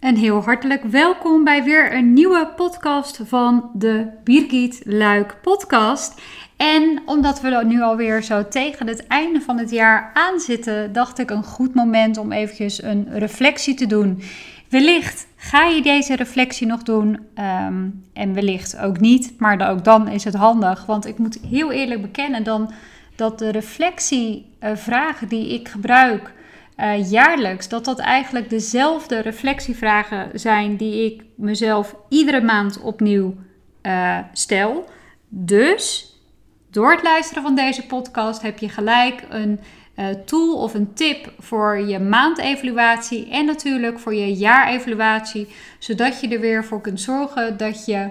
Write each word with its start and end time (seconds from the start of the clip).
En 0.00 0.16
heel 0.16 0.42
hartelijk 0.42 0.82
welkom 0.82 1.44
bij 1.44 1.64
weer 1.64 1.94
een 1.94 2.12
nieuwe 2.12 2.52
podcast 2.56 3.20
van 3.24 3.70
de 3.74 4.06
Birgit 4.24 4.80
Luik 4.84 5.36
podcast. 5.42 6.20
En 6.56 7.02
omdat 7.06 7.40
we 7.40 7.62
nu 7.66 7.82
alweer 7.82 8.22
zo 8.22 8.48
tegen 8.48 8.86
het 8.86 9.06
einde 9.06 9.40
van 9.40 9.58
het 9.58 9.70
jaar 9.70 10.10
aanzitten, 10.14 10.92
dacht 10.92 11.18
ik 11.18 11.30
een 11.30 11.42
goed 11.42 11.74
moment 11.74 12.18
om 12.18 12.32
eventjes 12.32 12.82
een 12.82 13.18
reflectie 13.18 13.74
te 13.74 13.86
doen. 13.86 14.22
Wellicht 14.68 15.26
ga 15.36 15.64
je 15.64 15.82
deze 15.82 16.16
reflectie 16.16 16.66
nog 16.66 16.82
doen 16.82 17.18
ehm, 17.34 17.88
en 18.12 18.34
wellicht 18.34 18.78
ook 18.78 19.00
niet, 19.00 19.34
maar 19.38 19.70
ook 19.70 19.84
dan 19.84 20.08
is 20.08 20.24
het 20.24 20.34
handig. 20.34 20.86
Want 20.86 21.06
ik 21.06 21.18
moet 21.18 21.38
heel 21.48 21.72
eerlijk 21.72 22.02
bekennen 22.02 22.44
dan 22.44 22.72
dat 23.16 23.38
de 23.38 23.50
reflectievragen 23.50 25.28
die 25.28 25.54
ik 25.54 25.68
gebruik 25.68 26.32
uh, 26.80 27.10
jaarlijks, 27.10 27.68
dat 27.68 27.84
dat 27.84 27.98
eigenlijk 27.98 28.50
dezelfde 28.50 29.18
reflectievragen 29.18 30.30
zijn 30.34 30.76
die 30.76 31.04
ik 31.04 31.22
mezelf 31.34 31.94
iedere 32.08 32.40
maand 32.40 32.80
opnieuw 32.80 33.34
uh, 33.82 34.18
stel. 34.32 34.88
Dus 35.28 36.14
door 36.70 36.90
het 36.90 37.02
luisteren 37.02 37.42
van 37.42 37.54
deze 37.54 37.86
podcast 37.86 38.42
heb 38.42 38.58
je 38.58 38.68
gelijk 38.68 39.24
een 39.28 39.60
uh, 39.96 40.06
tool 40.24 40.54
of 40.56 40.74
een 40.74 40.92
tip 40.94 41.32
voor 41.38 41.78
je 41.78 41.98
maandevaluatie 41.98 43.30
en 43.30 43.46
natuurlijk 43.46 43.98
voor 43.98 44.14
je 44.14 44.34
jaarevaluatie, 44.34 45.48
zodat 45.78 46.20
je 46.20 46.28
er 46.28 46.40
weer 46.40 46.64
voor 46.64 46.80
kunt 46.80 47.00
zorgen 47.00 47.56
dat 47.56 47.84
je 47.84 48.08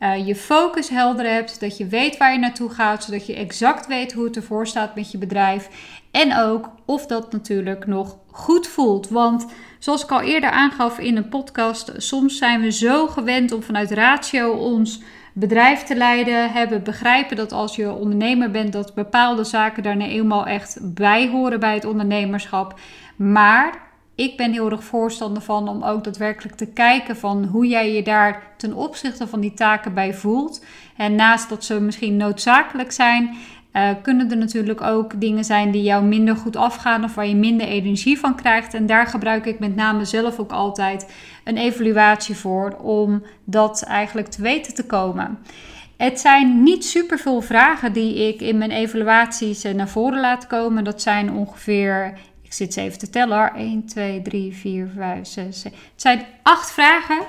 uh, 0.00 0.26
je 0.26 0.36
focus 0.36 0.88
helder 0.88 1.26
hebt, 1.26 1.60
dat 1.60 1.76
je 1.76 1.86
weet 1.86 2.16
waar 2.16 2.32
je 2.32 2.38
naartoe 2.38 2.70
gaat, 2.70 3.04
zodat 3.04 3.26
je 3.26 3.34
exact 3.34 3.86
weet 3.86 4.12
hoe 4.12 4.24
het 4.24 4.36
ervoor 4.36 4.66
staat 4.66 4.94
met 4.94 5.10
je 5.10 5.18
bedrijf. 5.18 5.68
En 6.10 6.36
ook 6.36 6.70
of 6.84 7.06
dat 7.06 7.32
natuurlijk 7.32 7.86
nog 7.86 8.16
goed 8.26 8.66
voelt. 8.66 9.08
Want 9.08 9.46
zoals 9.78 10.02
ik 10.02 10.10
al 10.10 10.20
eerder 10.20 10.50
aangaf 10.50 10.98
in 10.98 11.16
een 11.16 11.28
podcast, 11.28 11.92
soms 11.96 12.38
zijn 12.38 12.60
we 12.60 12.72
zo 12.72 13.06
gewend 13.06 13.52
om 13.52 13.62
vanuit 13.62 13.90
ratio 13.90 14.52
ons 14.52 15.02
bedrijf 15.32 15.82
te 15.82 15.96
leiden, 15.96 16.52
hebben 16.52 16.82
begrijpen 16.82 17.36
dat 17.36 17.52
als 17.52 17.76
je 17.76 17.92
ondernemer 17.92 18.50
bent, 18.50 18.72
dat 18.72 18.94
bepaalde 18.94 19.44
zaken 19.44 19.82
daar 19.82 19.96
nou 19.96 20.10
eenmaal 20.10 20.46
echt 20.46 20.78
bij 20.94 21.28
horen 21.28 21.60
bij 21.60 21.74
het 21.74 21.84
ondernemerschap. 21.84 22.80
Maar 23.16 23.87
ik 24.18 24.36
ben 24.36 24.52
heel 24.52 24.70
erg 24.70 24.84
voorstander 24.84 25.42
van 25.42 25.68
om 25.68 25.82
ook 25.82 26.04
daadwerkelijk 26.04 26.56
te 26.56 26.66
kijken 26.66 27.16
van 27.16 27.44
hoe 27.44 27.66
jij 27.66 27.92
je 27.92 28.02
daar 28.02 28.42
ten 28.56 28.72
opzichte 28.74 29.26
van 29.26 29.40
die 29.40 29.54
taken 29.54 29.94
bij 29.94 30.14
voelt. 30.14 30.64
En 30.96 31.14
naast 31.14 31.48
dat 31.48 31.64
ze 31.64 31.80
misschien 31.80 32.16
noodzakelijk 32.16 32.92
zijn, 32.92 33.36
uh, 33.72 33.90
kunnen 34.02 34.30
er 34.30 34.36
natuurlijk 34.36 34.80
ook 34.80 35.20
dingen 35.20 35.44
zijn 35.44 35.70
die 35.70 35.82
jou 35.82 36.04
minder 36.04 36.36
goed 36.36 36.56
afgaan 36.56 37.04
of 37.04 37.14
waar 37.14 37.26
je 37.26 37.36
minder 37.36 37.66
energie 37.66 38.18
van 38.18 38.36
krijgt. 38.36 38.74
En 38.74 38.86
daar 38.86 39.06
gebruik 39.06 39.46
ik 39.46 39.58
met 39.58 39.76
name 39.76 40.04
zelf 40.04 40.38
ook 40.38 40.52
altijd 40.52 41.12
een 41.44 41.56
evaluatie 41.56 42.36
voor 42.36 42.76
om 42.82 43.22
dat 43.44 43.82
eigenlijk 43.82 44.28
te 44.28 44.42
weten 44.42 44.74
te 44.74 44.86
komen. 44.86 45.38
Het 45.96 46.20
zijn 46.20 46.62
niet 46.62 46.84
superveel 46.84 47.40
vragen 47.40 47.92
die 47.92 48.28
ik 48.28 48.40
in 48.40 48.58
mijn 48.58 48.70
evaluaties 48.70 49.64
eh, 49.64 49.74
naar 49.74 49.88
voren 49.88 50.20
laat 50.20 50.46
komen. 50.46 50.84
Dat 50.84 51.02
zijn 51.02 51.32
ongeveer 51.32 52.18
ik 52.48 52.54
zit 52.54 52.72
ze 52.72 52.80
even 52.80 52.98
te 52.98 53.10
tellen 53.10 53.54
1, 53.54 53.86
2, 53.86 54.22
3, 54.22 54.54
4, 54.54 54.90
5, 54.96 55.26
6, 55.26 55.60
7. 55.60 55.78
Het 55.92 56.02
zijn 56.02 56.26
acht 56.42 56.70
vragen. 56.70 57.26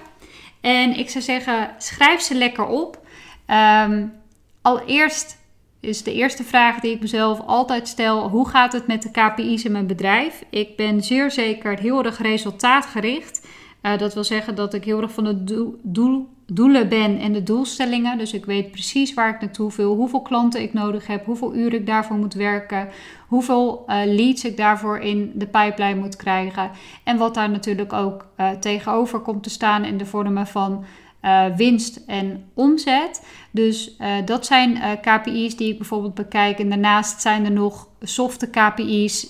En 0.61 0.97
ik 0.97 1.09
zou 1.09 1.23
zeggen, 1.23 1.69
schrijf 1.77 2.21
ze 2.21 2.35
lekker 2.35 2.65
op. 2.65 3.07
Um, 3.47 4.13
allereerst 4.61 5.37
is 5.79 6.03
de 6.03 6.13
eerste 6.13 6.43
vraag 6.43 6.79
die 6.79 6.93
ik 6.93 7.01
mezelf 7.01 7.39
altijd 7.45 7.87
stel: 7.87 8.29
hoe 8.29 8.49
gaat 8.49 8.73
het 8.73 8.87
met 8.87 9.01
de 9.01 9.11
KPI's 9.11 9.63
in 9.63 9.71
mijn 9.71 9.87
bedrijf? 9.87 10.43
Ik 10.49 10.75
ben 10.75 11.03
zeer 11.03 11.31
zeker 11.31 11.79
heel 11.79 12.03
erg 12.03 12.17
resultaatgericht. 12.17 13.38
Uh, 13.81 13.97
dat 13.97 14.13
wil 14.13 14.23
zeggen 14.23 14.55
dat 14.55 14.73
ik 14.73 14.83
heel 14.83 15.01
erg 15.01 15.11
van 15.11 15.25
het 15.25 15.47
doel, 15.47 15.79
doel 15.83 16.27
doelen 16.51 16.89
ben 16.89 17.19
en 17.19 17.33
de 17.33 17.43
doelstellingen. 17.43 18.17
Dus 18.17 18.33
ik 18.33 18.45
weet 18.45 18.71
precies 18.71 19.13
waar 19.13 19.33
ik 19.33 19.41
naartoe 19.41 19.71
wil, 19.75 19.95
hoeveel 19.95 20.21
klanten 20.21 20.61
ik 20.61 20.73
nodig 20.73 21.07
heb, 21.07 21.25
hoeveel 21.25 21.55
uren 21.55 21.79
ik 21.79 21.85
daarvoor 21.85 22.17
moet 22.17 22.33
werken, 22.33 22.87
hoeveel 23.27 23.85
uh, 23.87 23.95
leads 24.05 24.45
ik 24.45 24.57
daarvoor 24.57 24.97
in 24.97 25.31
de 25.35 25.47
pipeline 25.47 25.99
moet 25.99 26.15
krijgen. 26.15 26.71
En 27.03 27.17
wat 27.17 27.33
daar 27.33 27.49
natuurlijk 27.49 27.93
ook 27.93 28.25
uh, 28.37 28.49
tegenover 28.49 29.19
komt 29.19 29.43
te 29.43 29.49
staan 29.49 29.83
in 29.85 29.97
de 29.97 30.05
vormen 30.05 30.47
van 30.47 30.85
uh, 31.21 31.45
winst 31.55 32.01
en 32.07 32.43
omzet. 32.53 33.25
Dus 33.51 33.95
uh, 33.99 34.07
dat 34.25 34.45
zijn 34.45 34.75
uh, 34.75 34.91
KPI's 35.01 35.55
die 35.55 35.71
ik 35.71 35.77
bijvoorbeeld 35.77 36.13
bekijk. 36.13 36.59
En 36.59 36.69
daarnaast 36.69 37.21
zijn 37.21 37.45
er 37.45 37.51
nog 37.51 37.87
softe 38.01 38.49
KPI's, 38.49 39.27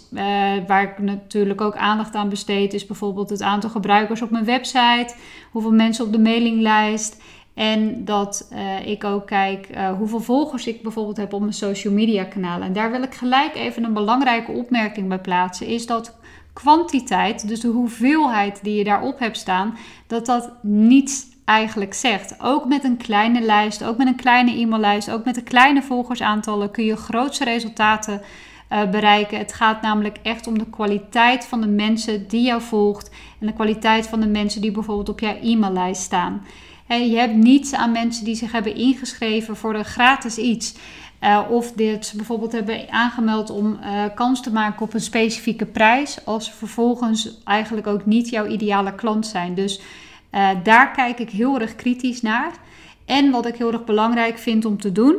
waar 0.67 0.83
ik 0.83 0.99
natuurlijk 0.99 1.61
ook 1.61 1.75
aandacht 1.75 2.15
aan 2.15 2.29
besteed. 2.29 2.73
Is 2.73 2.85
bijvoorbeeld 2.85 3.29
het 3.29 3.41
aantal 3.41 3.69
gebruikers 3.69 4.21
op 4.21 4.29
mijn 4.29 4.45
website, 4.45 5.15
hoeveel 5.51 5.71
mensen 5.71 6.05
op 6.05 6.11
de 6.11 6.19
mailinglijst. 6.19 7.21
En 7.53 8.05
dat 8.05 8.51
ik 8.85 9.03
ook 9.03 9.27
kijk 9.27 9.67
hoeveel 9.97 10.19
volgers 10.19 10.67
ik 10.67 10.81
bijvoorbeeld 10.81 11.17
heb 11.17 11.33
op 11.33 11.41
mijn 11.41 11.53
social 11.53 11.93
media 11.93 12.23
kanalen. 12.23 12.67
En 12.67 12.73
daar 12.73 12.91
wil 12.91 13.03
ik 13.03 13.13
gelijk 13.13 13.55
even 13.55 13.83
een 13.83 13.93
belangrijke 13.93 14.51
opmerking 14.51 15.07
bij 15.07 15.19
plaatsen. 15.19 15.67
Is 15.67 15.85
dat 15.85 16.17
kwantiteit, 16.53 17.47
dus 17.47 17.59
de 17.59 17.67
hoeveelheid 17.67 18.59
die 18.63 18.75
je 18.75 18.83
daarop 18.83 19.19
hebt 19.19 19.37
staan, 19.37 19.77
dat 20.07 20.25
dat 20.25 20.51
niets 20.61 21.25
eigenlijk 21.49 21.93
zegt. 21.93 22.35
Ook 22.41 22.65
met 22.65 22.83
een 22.83 22.97
kleine 22.97 23.41
lijst, 23.41 23.83
ook 23.83 23.97
met 23.97 24.07
een 24.07 24.15
kleine 24.15 24.51
e-maillijst, 24.51 25.11
ook 25.11 25.25
met 25.25 25.35
de 25.35 25.43
kleine 25.43 25.81
volgersaantallen 25.81 26.71
kun 26.71 26.85
je 26.85 26.95
grootste 26.95 27.43
resultaten 27.43 28.21
uh, 28.71 28.89
bereiken. 28.89 29.37
Het 29.37 29.53
gaat 29.53 29.81
namelijk 29.81 30.17
echt 30.21 30.47
om 30.47 30.57
de 30.57 30.69
kwaliteit 30.69 31.45
van 31.45 31.61
de 31.61 31.67
mensen 31.67 32.27
die 32.27 32.41
jou 32.41 32.61
volgt 32.61 33.09
en 33.39 33.47
de 33.47 33.53
kwaliteit 33.53 34.07
van 34.07 34.19
de 34.19 34.27
mensen 34.27 34.61
die 34.61 34.71
bijvoorbeeld 34.71 35.09
op 35.09 35.19
jouw 35.19 35.37
e-maillijst 35.41 36.01
staan. 36.01 36.45
je 36.87 37.17
hebt 37.17 37.35
niets 37.35 37.73
aan 37.73 37.91
mensen 37.91 38.25
die 38.25 38.35
zich 38.35 38.51
hebben 38.51 38.75
ingeschreven 38.75 39.55
voor 39.55 39.75
een 39.75 39.85
gratis 39.85 40.37
iets. 40.37 40.75
Uh, 41.23 41.39
of 41.49 41.71
dit 41.71 42.13
bijvoorbeeld 42.15 42.51
hebben 42.51 42.91
aangemeld 42.91 43.49
om 43.49 43.79
uh, 43.83 44.03
kans 44.15 44.41
te 44.41 44.51
maken 44.51 44.81
op 44.81 44.93
een 44.93 45.01
specifieke 45.01 45.65
prijs, 45.65 46.25
als 46.25 46.45
ze 46.45 46.51
vervolgens 46.51 47.37
eigenlijk 47.43 47.87
ook 47.87 48.05
niet 48.05 48.29
jouw 48.29 48.45
ideale 48.45 48.95
klant 48.95 49.27
zijn. 49.27 49.53
Dus 49.53 49.81
uh, 50.31 50.49
daar 50.63 50.91
kijk 50.91 51.19
ik 51.19 51.29
heel 51.29 51.59
erg 51.59 51.75
kritisch 51.75 52.21
naar. 52.21 52.51
En 53.05 53.31
wat 53.31 53.45
ik 53.45 53.55
heel 53.55 53.71
erg 53.71 53.83
belangrijk 53.83 54.37
vind 54.37 54.65
om 54.65 54.81
te 54.81 54.91
doen, 54.91 55.15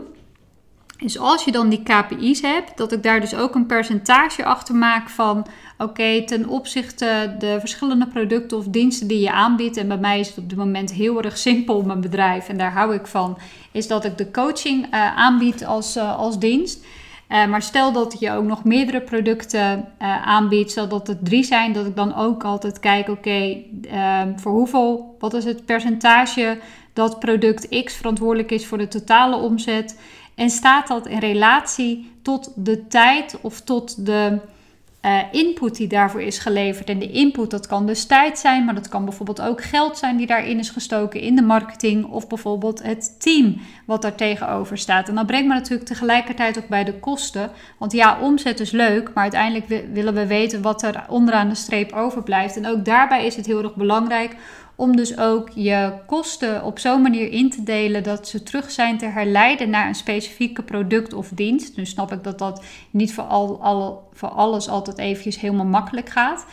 is 0.99 1.19
als 1.19 1.45
je 1.45 1.53
dan 1.53 1.69
die 1.69 1.83
KPI's 1.83 2.41
hebt, 2.41 2.77
dat 2.77 2.93
ik 2.93 3.03
daar 3.03 3.21
dus 3.21 3.35
ook 3.35 3.55
een 3.55 3.67
percentage 3.67 4.45
achter 4.45 4.75
maak 4.75 5.09
van 5.09 5.47
oké, 5.79 6.25
ten 6.25 6.49
opzichte 6.49 7.35
de 7.39 7.57
verschillende 7.61 8.07
producten 8.07 8.59
of 8.59 8.65
diensten 8.67 9.07
die 9.07 9.21
je 9.21 9.33
aanbiedt. 9.33 9.77
En 9.77 9.89
bij 9.89 9.99
mij 9.99 10.21
is 10.21 10.29
het 10.29 10.39
op 10.39 10.49
dit 10.49 10.59
moment 10.59 10.93
heel 10.93 11.23
erg 11.23 11.39
simpel, 11.39 11.83
mijn 11.83 12.01
bedrijf, 12.01 12.49
en 12.49 12.57
daar 12.57 12.73
hou 12.73 12.95
ik 12.95 13.07
van, 13.07 13.39
is 13.73 13.87
dat 13.87 14.05
ik 14.05 14.19
de 14.19 14.31
coaching 14.31 14.85
uh, 14.85 15.17
aanbied 15.17 15.65
als, 15.65 15.97
uh, 15.97 16.19
als 16.19 16.39
dienst. 16.39 16.85
Uh, 17.31 17.47
maar 17.47 17.63
stel 17.63 17.93
dat 17.93 18.17
je 18.19 18.33
ook 18.33 18.45
nog 18.45 18.65
meerdere 18.65 19.01
producten 19.01 19.89
uh, 20.03 20.27
aanbiedt, 20.27 20.71
stel 20.71 20.89
dat 20.89 21.07
het 21.07 21.25
drie 21.25 21.45
zijn, 21.45 21.73
dat 21.73 21.87
ik 21.87 21.97
dan 21.97 22.15
ook 22.15 22.45
altijd 22.45 22.81
kijk, 22.81 23.09
oké, 23.09 23.57
uh, 23.83 24.23
voor 24.37 24.53
hoeveel, 24.53 25.17
wat 25.19 25.35
is 25.35 25.45
het 25.45 25.65
percentage 25.65 26.59
dat 26.93 27.19
product 27.19 27.85
X 27.85 27.97
verantwoordelijk 27.97 28.51
is 28.51 28.67
voor 28.67 28.79
de 28.79 28.89
totale 28.89 29.37
omzet? 29.37 30.01
En 30.35 30.51
staat 30.51 30.89
dat 30.89 31.07
in 31.07 31.19
relatie 31.19 32.11
tot 32.23 32.53
de 32.57 32.87
tijd 32.87 33.39
of 33.41 33.61
tot 33.61 34.07
de 34.07 34.39
uh, 35.03 35.21
input 35.33 35.77
die 35.77 35.89
daarvoor 35.89 36.23
is 36.23 36.39
geleverd. 36.39 36.89
En 36.89 36.99
de 36.99 37.11
input, 37.11 37.51
dat 37.51 37.67
kan 37.67 37.87
dus 37.87 38.05
tijd 38.05 38.39
zijn, 38.39 38.65
maar 38.65 38.75
dat 38.75 38.89
kan 38.89 39.05
bijvoorbeeld 39.05 39.41
ook 39.41 39.63
geld 39.63 39.99
zijn 39.99 40.17
die 40.17 40.27
daarin 40.27 40.59
is 40.59 40.71
gestoken 40.71 41.21
in 41.21 41.37
de 41.37 41.43
marketing. 41.43 42.05
Of 42.05 42.27
bijvoorbeeld 42.27 42.83
het 42.83 43.21
team 43.21 43.61
wat 43.87 44.03
daar 44.03 44.15
tegenover 44.15 44.79
staat. 44.79 45.09
En 45.09 45.15
dat 45.15 45.27
brengt 45.27 45.49
me 45.49 45.55
natuurlijk 45.55 45.89
tegelijkertijd 45.89 46.59
ook 46.59 46.69
bij 46.69 46.85
de 46.85 46.95
kosten. 46.95 47.51
Want 47.79 47.93
ja, 47.93 48.21
omzet 48.21 48.61
is 48.61 48.71
leuk, 48.71 49.11
maar 49.15 49.23
uiteindelijk 49.23 49.85
willen 49.93 50.15
we 50.15 50.27
weten 50.27 50.63
wat 50.63 50.83
er 50.83 51.05
onderaan 51.09 51.49
de 51.49 51.55
streep 51.55 51.93
overblijft. 51.93 52.57
En 52.57 52.67
ook 52.67 52.85
daarbij 52.85 53.27
is 53.27 53.37
het 53.37 53.47
heel 53.47 53.63
erg 53.63 53.75
belangrijk 53.75 54.37
om 54.81 54.97
dus 54.97 55.19
ook 55.19 55.49
je 55.55 55.93
kosten 56.07 56.65
op 56.65 56.79
zo'n 56.79 57.03
manier 57.03 57.33
in 57.33 57.51
te 57.51 57.63
delen 57.63 58.03
dat 58.03 58.29
ze 58.29 58.43
terug 58.43 58.71
zijn 58.71 58.99
te 58.99 59.07
herleiden 59.07 59.71
naar 59.71 59.87
een 59.87 59.95
specifieke 59.95 60.63
product 60.63 61.13
of 61.13 61.29
dienst. 61.29 61.77
Nu 61.77 61.87
snap 61.87 62.13
ik 62.13 62.25
dat 62.25 62.39
dat 62.39 62.65
niet 62.91 63.15
voor, 63.15 63.25
al, 63.25 64.09
voor 64.13 64.29
alles 64.29 64.69
altijd 64.69 64.99
eventjes 64.99 65.41
helemaal 65.41 65.67
makkelijk 65.67 66.09
gaat. 66.09 66.47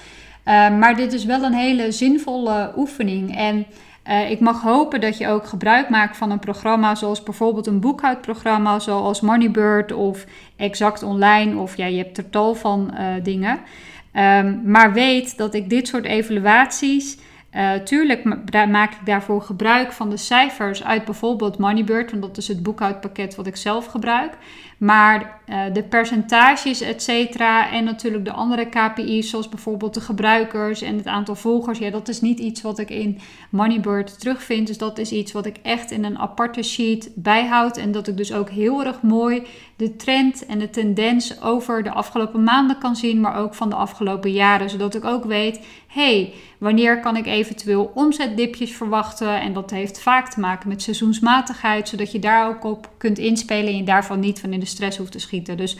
Uh, 0.45 0.77
maar 0.77 0.95
dit 0.95 1.13
is 1.13 1.25
wel 1.25 1.43
een 1.43 1.53
hele 1.53 1.91
zinvolle 1.91 2.73
oefening. 2.77 3.37
En 3.37 3.65
uh, 4.07 4.29
ik 4.29 4.39
mag 4.39 4.61
hopen 4.61 5.01
dat 5.01 5.17
je 5.17 5.27
ook 5.27 5.47
gebruik 5.47 5.89
maakt 5.89 6.17
van 6.17 6.31
een 6.31 6.39
programma 6.39 6.95
zoals 6.95 7.23
bijvoorbeeld 7.23 7.67
een 7.67 7.79
boekhoudprogramma 7.79 8.79
zoals 8.79 9.21
Moneybird 9.21 9.93
of 9.93 10.25
Exact 10.55 11.03
Online 11.03 11.57
of 11.57 11.77
ja, 11.77 11.85
je 11.85 11.97
hebt 11.97 12.17
er 12.17 12.29
tal 12.29 12.55
van 12.55 12.93
uh, 12.93 13.23
dingen. 13.23 13.59
Um, 14.13 14.61
maar 14.65 14.93
weet 14.93 15.37
dat 15.37 15.53
ik 15.53 15.69
dit 15.69 15.87
soort 15.87 16.05
evaluaties 16.05 17.17
Uh, 17.55 17.73
tuurlijk 17.73 18.23
maak 18.69 18.93
ik 18.93 19.05
daarvoor 19.05 19.41
gebruik 19.41 19.91
van 19.91 20.09
de 20.09 20.17
cijfers 20.17 20.83
uit 20.83 21.05
bijvoorbeeld 21.05 21.57
Moneybird, 21.57 22.11
want 22.11 22.23
dat 22.23 22.37
is 22.37 22.47
het 22.47 22.63
boekhoudpakket 22.63 23.35
wat 23.35 23.47
ik 23.47 23.55
zelf 23.55 23.85
gebruik. 23.85 24.37
Maar 24.77 25.39
uh, 25.47 25.61
de 25.73 25.83
percentages, 25.83 26.81
et 26.81 27.03
cetera, 27.03 27.71
en 27.71 27.83
natuurlijk 27.83 28.25
de 28.25 28.31
andere 28.31 28.65
KPI's, 28.69 29.29
zoals 29.29 29.49
bijvoorbeeld 29.49 29.93
de 29.93 30.01
gebruikers 30.01 30.81
en 30.81 30.97
het 30.97 31.07
aantal 31.07 31.35
volgers, 31.35 31.79
ja, 31.79 31.89
dat 31.89 32.07
is 32.07 32.21
niet 32.21 32.39
iets 32.39 32.61
wat 32.61 32.79
ik 32.79 32.89
in 32.89 33.19
Moneybird 33.49 34.19
terugvind. 34.19 34.67
Dus 34.67 34.77
dat 34.77 34.97
is 34.97 35.11
iets 35.11 35.31
wat 35.31 35.45
ik 35.45 35.57
echt 35.61 35.91
in 35.91 36.03
een 36.03 36.19
aparte 36.19 36.63
sheet 36.63 37.11
bijhoud. 37.15 37.77
En 37.77 37.91
dat 37.91 38.07
ik 38.07 38.17
dus 38.17 38.33
ook 38.33 38.49
heel 38.49 38.85
erg 38.85 39.01
mooi 39.01 39.47
de 39.75 39.95
trend 39.95 40.45
en 40.45 40.59
de 40.59 40.69
tendens 40.69 41.41
over 41.41 41.83
de 41.83 41.91
afgelopen 41.91 42.43
maanden 42.43 42.77
kan 42.77 42.95
zien, 42.95 43.21
maar 43.21 43.35
ook 43.35 43.55
van 43.55 43.69
de 43.69 43.75
afgelopen 43.75 44.31
jaren. 44.31 44.69
Zodat 44.69 44.95
ik 44.95 45.05
ook 45.05 45.25
weet, 45.25 45.65
hey, 45.97 46.33
wanneer 46.57 46.99
kan 46.99 47.15
ik 47.15 47.25
eventueel 47.25 47.91
omzetdipjes 47.93 48.71
verwachten? 48.71 49.41
En 49.41 49.53
dat 49.53 49.71
heeft 49.71 50.01
vaak 50.01 50.29
te 50.29 50.39
maken 50.39 50.69
met 50.69 50.81
seizoensmatigheid, 50.81 51.89
zodat 51.89 52.11
je 52.11 52.19
daar 52.19 52.47
ook 52.47 52.63
op 52.63 52.89
kunt 52.97 53.17
inspelen 53.17 53.67
en 53.67 53.77
je 53.77 53.83
daarvan 53.83 54.19
niet 54.19 54.39
van 54.39 54.53
in 54.53 54.59
de 54.59 54.65
stress 54.65 54.97
hoeft 54.97 55.11
te 55.11 55.19
schieten. 55.19 55.57
Dus 55.57 55.77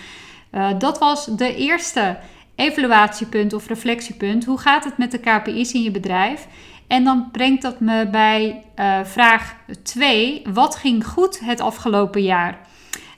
uh, 0.52 0.70
dat 0.80 1.00
was 1.00 1.26
de 1.26 1.56
eerste 1.56 2.18
evaluatiepunt 2.56 3.54
of 3.54 3.68
reflectiepunt. 3.68 4.46
Hoe 4.46 4.60
gaat 4.60 4.84
het 4.84 4.98
met 4.98 5.12
de 5.12 5.20
KPI's 5.20 5.74
in 5.74 5.84
je 5.84 5.92
bedrijf? 5.92 6.48
En 6.88 7.04
dan 7.04 7.30
brengt 7.32 7.62
dat 7.62 7.80
me 7.80 8.08
bij 8.10 8.64
uh, 8.80 9.00
vraag 9.04 9.56
2. 9.84 10.42
Wat 10.54 10.76
ging 10.76 11.06
goed 11.06 11.40
het 11.40 11.62
afgelopen 11.62 12.22
jaar? 12.22 12.60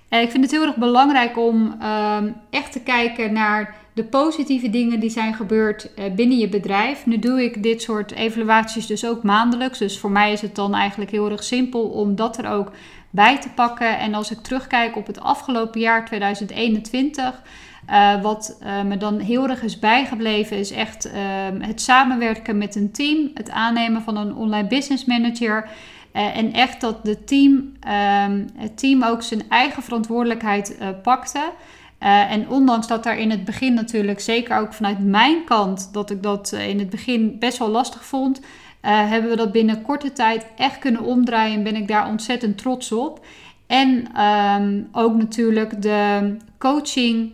Uh, 0.09 0.21
ik 0.21 0.31
vind 0.31 0.43
het 0.43 0.51
heel 0.51 0.65
erg 0.65 0.75
belangrijk 0.75 1.37
om 1.37 1.75
uh, 1.81 2.17
echt 2.49 2.71
te 2.71 2.79
kijken 2.79 3.33
naar 3.33 3.75
de 3.99 4.05
positieve 4.05 4.69
dingen 4.69 4.99
die 4.99 5.09
zijn 5.09 5.33
gebeurd 5.33 5.89
uh, 5.95 6.05
binnen 6.15 6.37
je 6.37 6.49
bedrijf. 6.49 7.05
Nu 7.05 7.19
doe 7.19 7.43
ik 7.43 7.63
dit 7.63 7.81
soort 7.81 8.11
evaluaties 8.11 8.87
dus 8.87 9.05
ook 9.05 9.23
maandelijks. 9.23 9.79
Dus 9.79 9.99
voor 9.99 10.11
mij 10.11 10.31
is 10.31 10.41
het 10.41 10.55
dan 10.55 10.73
eigenlijk 10.75 11.11
heel 11.11 11.31
erg 11.31 11.43
simpel 11.43 11.81
om 11.81 12.15
dat 12.15 12.37
er 12.37 12.49
ook 12.49 12.71
bij 13.09 13.39
te 13.39 13.49
pakken. 13.49 13.99
En 13.99 14.13
als 14.13 14.31
ik 14.31 14.37
terugkijk 14.37 14.95
op 14.95 15.07
het 15.07 15.19
afgelopen 15.19 15.79
jaar 15.79 16.05
2021. 16.05 17.41
Uh, 17.89 18.21
wat 18.21 18.59
uh, 18.63 18.83
me 18.83 18.97
dan 18.97 19.19
heel 19.19 19.49
erg 19.49 19.61
is 19.61 19.79
bijgebleven 19.79 20.57
is 20.57 20.71
echt 20.71 21.11
het 21.59 21.81
samenwerken 21.81 22.57
met 22.57 22.75
een 22.75 22.91
team, 22.91 23.31
het 23.33 23.49
aannemen 23.49 24.01
van 24.01 24.17
een 24.17 24.35
online 24.35 24.67
business 24.67 25.05
manager. 25.05 25.69
En 26.11 26.53
echt 26.53 26.81
dat 26.81 27.05
de 27.05 27.23
team, 27.23 27.53
um, 27.53 28.47
het 28.57 28.77
team 28.77 29.03
ook 29.03 29.21
zijn 29.21 29.41
eigen 29.49 29.83
verantwoordelijkheid 29.83 30.77
pakte. 31.03 31.51
En 31.99 32.49
ondanks 32.49 32.87
dat 32.87 33.03
daar 33.03 33.17
in 33.17 33.31
het 33.31 33.45
begin 33.45 33.73
natuurlijk, 33.73 34.19
zeker 34.19 34.57
ook 34.57 34.73
vanuit 34.73 35.05
mijn 35.05 35.43
kant, 35.43 35.93
dat 35.93 36.09
ik 36.09 36.23
dat 36.23 36.51
in 36.51 36.79
het 36.79 36.89
begin 36.89 37.39
best 37.39 37.57
wel 37.57 37.69
lastig 37.69 38.05
vond, 38.05 38.41
hebben 38.81 39.29
we 39.29 39.35
dat 39.35 39.51
binnen 39.51 39.81
korte 39.81 40.13
tijd 40.13 40.45
echt 40.55 40.79
kunnen 40.79 41.01
omdraaien 41.01 41.57
en 41.57 41.63
ben 41.63 41.75
ik 41.75 41.87
daar 41.87 42.07
ontzettend 42.07 42.57
trots 42.57 42.91
op. 42.91 43.25
En 43.67 44.21
um, 44.21 44.89
ook 44.91 45.17
natuurlijk 45.17 45.81
de 45.81 46.35
coaching 46.57 47.33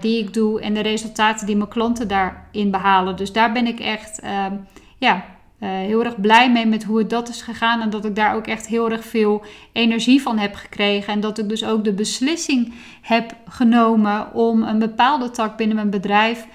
die 0.00 0.18
ik 0.18 0.34
doe 0.34 0.60
en 0.60 0.74
de 0.74 0.80
resultaten 0.80 1.46
die 1.46 1.56
mijn 1.56 1.68
klanten 1.68 2.08
daarin 2.08 2.70
behalen. 2.70 3.16
Dus 3.16 3.32
daar 3.32 3.52
ben 3.52 3.66
ik 3.66 3.80
echt 3.80 4.20
uh, 4.24 4.46
ja, 4.98 5.24
uh, 5.60 5.68
heel 5.68 6.04
erg 6.04 6.20
blij 6.20 6.52
mee 6.52 6.66
met 6.66 6.84
hoe 6.84 6.98
het 6.98 7.10
dat 7.10 7.28
is 7.28 7.42
gegaan. 7.42 7.80
En 7.80 7.90
dat 7.90 8.04
ik 8.04 8.16
daar 8.16 8.34
ook 8.34 8.46
echt 8.46 8.66
heel 8.66 8.90
erg 8.90 9.04
veel 9.04 9.44
energie 9.72 10.22
van 10.22 10.38
heb 10.38 10.54
gekregen. 10.54 11.12
En 11.12 11.20
dat 11.20 11.38
ik 11.38 11.48
dus 11.48 11.64
ook 11.64 11.84
de 11.84 11.92
beslissing 11.92 12.74
heb 13.02 13.34
genomen 13.48 14.34
om 14.34 14.62
een 14.62 14.78
bepaalde 14.78 15.30
tak 15.30 15.56
binnen 15.56 15.76
mijn 15.76 15.90
bedrijf 15.90 16.46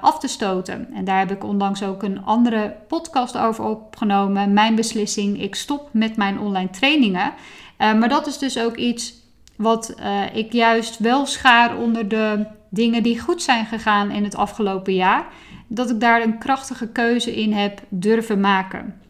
af 0.00 0.18
te 0.18 0.28
stoten. 0.28 0.94
En 0.94 1.04
daar 1.04 1.18
heb 1.18 1.30
ik 1.30 1.44
onlangs 1.44 1.82
ook 1.82 2.02
een 2.02 2.24
andere 2.24 2.76
podcast 2.88 3.36
over 3.36 3.64
opgenomen. 3.64 4.52
Mijn 4.52 4.74
beslissing, 4.74 5.42
ik 5.42 5.54
stop 5.54 5.88
met 5.92 6.16
mijn 6.16 6.38
online 6.38 6.70
trainingen. 6.70 7.32
maar 7.78 8.08
dat 8.08 8.26
is 8.26 8.38
dus 8.38 8.58
ook 8.58 8.76
iets 8.76 9.14
wat 9.56 9.94
ik 10.32 10.52
juist 10.52 10.98
wel 10.98 11.26
schaar 11.26 11.76
onder 11.76 12.08
de 12.08 12.46
dingen 12.74 13.02
die 13.02 13.20
goed 13.20 13.42
zijn 13.42 13.66
gegaan 13.66 14.10
in 14.10 14.24
het 14.24 14.36
afgelopen 14.36 14.94
jaar. 14.94 15.26
Dat 15.66 15.90
ik 15.90 16.00
daar 16.00 16.22
een 16.22 16.38
krachtige 16.38 16.88
keuze 16.88 17.36
in 17.36 17.52
heb 17.52 17.80
durven 17.88 18.40
maken. 18.40 19.00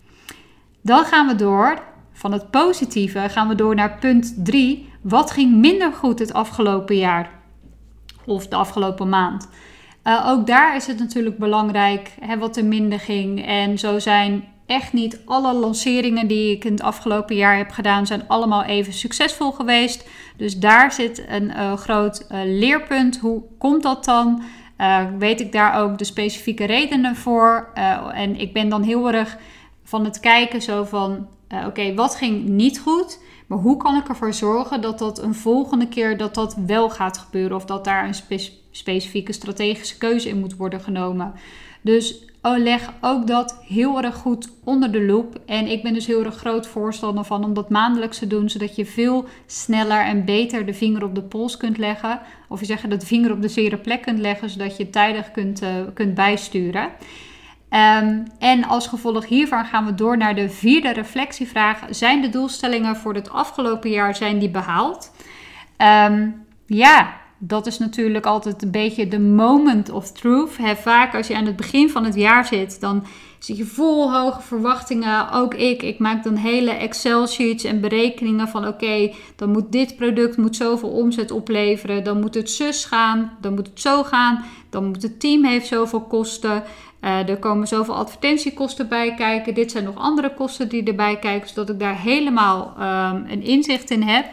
Dan 0.80 1.04
gaan 1.04 1.26
we 1.26 1.34
door. 1.34 1.82
Van 2.12 2.32
het 2.32 2.50
positieve 2.50 3.28
gaan 3.28 3.48
we 3.48 3.54
door 3.54 3.74
naar 3.74 3.98
punt 3.98 4.34
3. 4.44 4.92
Wat 5.00 5.30
ging 5.30 5.56
minder 5.56 5.92
goed 5.92 6.18
het 6.18 6.32
afgelopen 6.32 6.96
jaar? 6.96 7.30
Of 8.24 8.48
de 8.48 8.56
afgelopen 8.56 9.08
maand? 9.08 9.48
Uh, 10.04 10.28
ook 10.28 10.46
daar 10.46 10.76
is 10.76 10.86
het 10.86 10.98
natuurlijk 10.98 11.38
belangrijk 11.38 12.10
hè, 12.20 12.38
wat 12.38 12.56
er 12.56 12.64
minder 12.64 13.00
ging. 13.00 13.46
En 13.46 13.78
zo 13.78 13.98
zijn 13.98 14.44
echt 14.66 14.92
niet 14.92 15.20
alle 15.24 15.52
lanceringen 15.52 16.26
die 16.26 16.56
ik 16.56 16.64
in 16.64 16.72
het 16.72 16.82
afgelopen 16.82 17.36
jaar 17.36 17.56
heb 17.56 17.70
gedaan, 17.70 18.06
zijn 18.06 18.28
allemaal 18.28 18.64
even 18.64 18.92
succesvol 18.92 19.52
geweest. 19.52 20.08
Dus 20.36 20.58
daar 20.58 20.92
zit 20.92 21.24
een 21.28 21.50
uh, 21.50 21.72
groot 21.72 22.26
uh, 22.32 22.38
leerpunt. 22.44 23.18
Hoe 23.18 23.42
komt 23.58 23.82
dat 23.82 24.04
dan? 24.04 24.42
Uh, 24.78 25.00
weet 25.18 25.40
ik 25.40 25.52
daar 25.52 25.82
ook 25.82 25.98
de 25.98 26.04
specifieke 26.04 26.64
redenen 26.64 27.16
voor? 27.16 27.68
en 28.12 28.40
ik 28.40 28.52
ben 28.52 28.68
dan 28.68 28.82
heel 28.82 29.12
erg 29.12 29.36
van 29.84 30.04
het 30.04 30.20
kijken 30.20 30.62
zo 30.62 30.84
van, 30.84 31.28
oké, 31.66 31.94
wat 31.94 32.14
ging 32.14 32.48
niet 32.48 32.80
goed? 32.80 33.18
Maar 33.46 33.58
hoe 33.58 33.76
kan 33.76 33.96
ik 33.96 34.08
ervoor 34.08 34.32
zorgen 34.34 34.80
dat 34.80 34.98
dat 34.98 35.22
een 35.22 35.34
volgende 35.34 35.88
keer 35.88 36.16
dat 36.16 36.34
dat 36.34 36.56
wel 36.66 36.90
gaat 36.90 37.18
gebeuren? 37.18 37.56
Of 37.56 37.64
dat 37.64 37.84
daar 37.84 38.06
een 38.06 38.14
spe 38.14 38.50
specifieke 38.70 39.32
strategische 39.32 39.98
keuze 39.98 40.28
in 40.28 40.38
moet 40.38 40.56
worden 40.56 40.80
genomen? 40.80 41.32
Dus 41.80 42.24
leg 42.50 42.92
ook 43.00 43.26
dat 43.26 43.58
heel 43.68 44.02
erg 44.02 44.14
goed 44.14 44.48
onder 44.64 44.92
de 44.92 45.04
loep. 45.04 45.38
En 45.46 45.66
ik 45.66 45.82
ben 45.82 45.94
dus 45.94 46.06
heel 46.06 46.24
erg 46.24 46.36
groot 46.36 46.66
voorstander 46.66 47.24
van 47.24 47.44
om 47.44 47.54
dat 47.54 47.70
maandelijks 47.70 48.18
te 48.18 48.26
doen, 48.26 48.50
zodat 48.50 48.76
je 48.76 48.86
veel 48.86 49.24
sneller 49.46 50.00
en 50.00 50.24
beter 50.24 50.66
de 50.66 50.74
vinger 50.74 51.04
op 51.04 51.14
de 51.14 51.22
pols 51.22 51.56
kunt 51.56 51.78
leggen. 51.78 52.20
Of 52.48 52.60
je 52.60 52.66
zegt 52.66 52.90
dat 52.90 53.00
de 53.00 53.06
vinger 53.06 53.32
op 53.32 53.42
de 53.42 53.48
zere 53.48 53.76
plek 53.76 54.02
kunt 54.02 54.18
leggen, 54.18 54.50
zodat 54.50 54.76
je 54.76 54.90
tijdig 54.90 55.30
kunt, 55.30 55.62
uh, 55.62 55.68
kunt 55.94 56.14
bijsturen. 56.14 56.88
Um, 57.70 58.24
en 58.38 58.64
als 58.64 58.86
gevolg 58.86 59.26
hiervan 59.26 59.64
gaan 59.64 59.84
we 59.84 59.94
door 59.94 60.16
naar 60.16 60.34
de 60.34 60.48
vierde 60.48 60.92
reflectievraag. 60.92 61.80
Zijn 61.90 62.22
de 62.22 62.28
doelstellingen 62.28 62.96
voor 62.96 63.14
het 63.14 63.30
afgelopen 63.30 63.90
jaar 63.90 64.14
zijn 64.14 64.38
die 64.38 64.50
behaald? 64.50 65.12
Um, 66.08 66.46
ja, 66.66 67.12
dat 67.46 67.66
is 67.66 67.78
natuurlijk 67.78 68.26
altijd 68.26 68.62
een 68.62 68.70
beetje 68.70 69.08
de 69.08 69.20
moment 69.20 69.90
of 69.90 70.12
truth. 70.12 70.50
Vaak 70.76 71.14
als 71.14 71.26
je 71.26 71.36
aan 71.36 71.46
het 71.46 71.56
begin 71.56 71.90
van 71.90 72.04
het 72.04 72.14
jaar 72.14 72.44
zit, 72.44 72.80
dan 72.80 73.04
zit 73.38 73.56
je 73.56 73.64
vol 73.64 74.12
hoge 74.12 74.40
verwachtingen. 74.40 75.32
Ook 75.32 75.54
ik, 75.54 75.82
ik 75.82 75.98
maak 75.98 76.24
dan 76.24 76.36
hele 76.36 76.70
Excel-sheets 76.70 77.64
en 77.64 77.80
berekeningen 77.80 78.48
van 78.48 78.66
oké, 78.66 79.12
dan 79.36 79.50
moet 79.50 79.72
dit 79.72 79.96
product 79.96 80.36
moet 80.36 80.56
zoveel 80.56 80.88
omzet 80.88 81.30
opleveren. 81.30 82.04
Dan 82.04 82.20
moet 82.20 82.34
het 82.34 82.50
zus 82.50 82.84
gaan, 82.84 83.32
dan 83.40 83.54
moet 83.54 83.66
het 83.66 83.80
zo 83.80 84.02
gaan. 84.02 84.44
Dan 84.70 84.84
moet 84.84 85.02
het 85.02 85.20
team 85.20 85.44
heeft 85.44 85.66
zoveel 85.66 86.02
kosten. 86.02 86.62
Uh, 87.00 87.28
er 87.28 87.38
komen 87.38 87.68
zoveel 87.68 87.94
advertentiekosten 87.94 88.88
bij 88.88 89.14
kijken. 89.14 89.54
Dit 89.54 89.70
zijn 89.70 89.84
nog 89.84 89.96
andere 89.96 90.34
kosten 90.34 90.68
die 90.68 90.84
erbij 90.84 91.18
kijken, 91.18 91.48
zodat 91.48 91.68
ik 91.68 91.78
daar 91.78 92.00
helemaal 92.00 92.74
um, 92.78 93.24
een 93.28 93.42
inzicht 93.42 93.90
in 93.90 94.02
heb. 94.02 94.26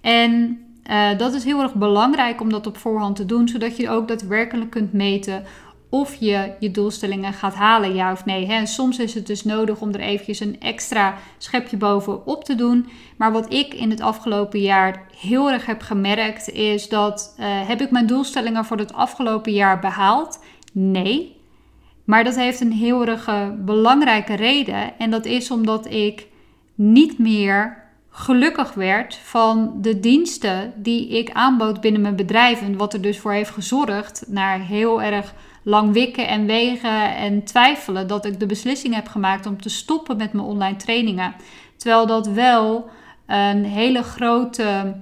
En 0.00 0.61
uh, 0.90 1.18
dat 1.18 1.34
is 1.34 1.44
heel 1.44 1.62
erg 1.62 1.74
belangrijk 1.74 2.40
om 2.40 2.50
dat 2.50 2.66
op 2.66 2.76
voorhand 2.76 3.16
te 3.16 3.26
doen, 3.26 3.48
zodat 3.48 3.76
je 3.76 3.90
ook 3.90 4.08
daadwerkelijk 4.08 4.70
kunt 4.70 4.92
meten 4.92 5.44
of 5.92 6.14
je 6.14 6.52
je 6.58 6.70
doelstellingen 6.70 7.32
gaat 7.32 7.54
halen, 7.54 7.94
ja 7.94 8.12
of 8.12 8.24
nee. 8.24 8.46
En 8.46 8.66
soms 8.66 8.98
is 8.98 9.14
het 9.14 9.26
dus 9.26 9.44
nodig 9.44 9.80
om 9.80 9.92
er 9.92 10.00
eventjes 10.00 10.40
een 10.40 10.60
extra 10.60 11.14
schepje 11.38 11.76
bovenop 11.76 12.44
te 12.44 12.54
doen. 12.54 12.88
Maar 13.16 13.32
wat 13.32 13.52
ik 13.52 13.74
in 13.74 13.90
het 13.90 14.00
afgelopen 14.00 14.60
jaar 14.60 15.06
heel 15.16 15.50
erg 15.50 15.66
heb 15.66 15.82
gemerkt, 15.82 16.50
is 16.50 16.88
dat 16.88 17.34
uh, 17.38 17.46
heb 17.68 17.80
ik 17.80 17.90
mijn 17.90 18.06
doelstellingen 18.06 18.64
voor 18.64 18.78
het 18.78 18.92
afgelopen 18.92 19.52
jaar 19.52 19.78
behaald? 19.78 20.44
Nee. 20.72 21.36
Maar 22.04 22.24
dat 22.24 22.36
heeft 22.36 22.60
een 22.60 22.72
heel 22.72 23.06
erg 23.06 23.52
belangrijke 23.64 24.34
reden. 24.34 24.98
En 24.98 25.10
dat 25.10 25.24
is 25.24 25.50
omdat 25.50 25.86
ik 25.86 26.26
niet 26.74 27.18
meer 27.18 27.81
gelukkig 28.12 28.74
werd 28.74 29.14
van 29.14 29.72
de 29.80 30.00
diensten 30.00 30.72
die 30.76 31.08
ik 31.08 31.30
aanbood 31.30 31.80
binnen 31.80 32.00
mijn 32.00 32.16
bedrijf. 32.16 32.60
En 32.60 32.76
wat 32.76 32.94
er 32.94 33.00
dus 33.00 33.18
voor 33.18 33.32
heeft 33.32 33.50
gezorgd 33.50 34.24
naar 34.26 34.60
heel 34.60 35.02
erg 35.02 35.34
lang 35.62 35.92
wikken 35.92 36.28
en 36.28 36.46
wegen 36.46 37.16
en 37.16 37.44
twijfelen 37.44 38.06
dat 38.06 38.24
ik 38.24 38.40
de 38.40 38.46
beslissing 38.46 38.94
heb 38.94 39.08
gemaakt 39.08 39.46
om 39.46 39.62
te 39.62 39.68
stoppen 39.68 40.16
met 40.16 40.32
mijn 40.32 40.46
online 40.46 40.76
trainingen. 40.76 41.34
Terwijl 41.76 42.06
dat 42.06 42.26
wel 42.26 42.90
een 43.26 43.64
hele 43.64 44.02
grote, 44.02 44.94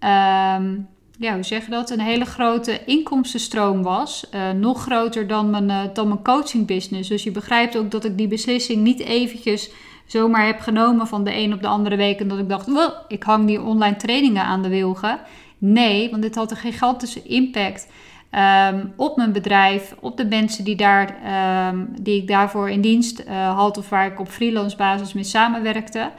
um, 0.00 0.88
ja, 1.18 1.34
hoe 1.34 1.42
zeg 1.42 1.64
dat? 1.64 1.90
Een 1.90 2.00
hele 2.00 2.24
grote 2.24 2.84
inkomstenstroom 2.84 3.82
was. 3.82 4.26
Uh, 4.34 4.50
nog 4.50 4.82
groter 4.82 5.26
dan 5.26 5.50
mijn, 5.50 5.68
uh, 5.68 5.80
dan 5.94 6.08
mijn 6.08 6.22
coaching 6.22 6.66
business. 6.66 7.08
Dus 7.08 7.22
je 7.22 7.30
begrijpt 7.30 7.76
ook 7.76 7.90
dat 7.90 8.04
ik 8.04 8.18
die 8.18 8.28
beslissing 8.28 8.82
niet 8.82 9.00
eventjes 9.00 9.70
zomaar 10.08 10.46
heb 10.46 10.60
genomen 10.60 11.06
van 11.06 11.24
de 11.24 11.36
een 11.36 11.52
op 11.52 11.62
de 11.62 11.68
andere 11.68 11.96
week. 11.96 12.20
En 12.20 12.28
dat 12.28 12.38
ik 12.38 12.48
dacht, 12.48 12.66
well, 12.66 12.92
ik 13.08 13.22
hang 13.22 13.46
die 13.46 13.62
online 13.62 13.96
trainingen 13.96 14.44
aan 14.44 14.62
de 14.62 14.68
wilgen. 14.68 15.18
Nee, 15.58 16.10
want 16.10 16.22
dit 16.22 16.34
had 16.34 16.50
een 16.50 16.56
gigantische 16.56 17.22
impact 17.22 17.86
Ehm, 18.30 18.86
op 18.96 19.16
mijn 19.16 19.32
bedrijf, 19.32 19.94
op 20.00 20.16
de 20.16 20.26
mensen 20.26 20.64
die, 20.64 20.76
daar, 20.76 21.16
ehm, 21.24 21.84
die 22.00 22.20
ik 22.22 22.28
daarvoor 22.28 22.70
in 22.70 22.80
dienst 22.80 23.20
uh, 23.20 23.56
had 23.56 23.78
of 23.78 23.88
waar 23.88 24.06
ik 24.06 24.20
op 24.20 24.28
freelance 24.28 24.76
basis 24.76 25.12
mee 25.12 25.24
samenwerkte. 25.24 26.10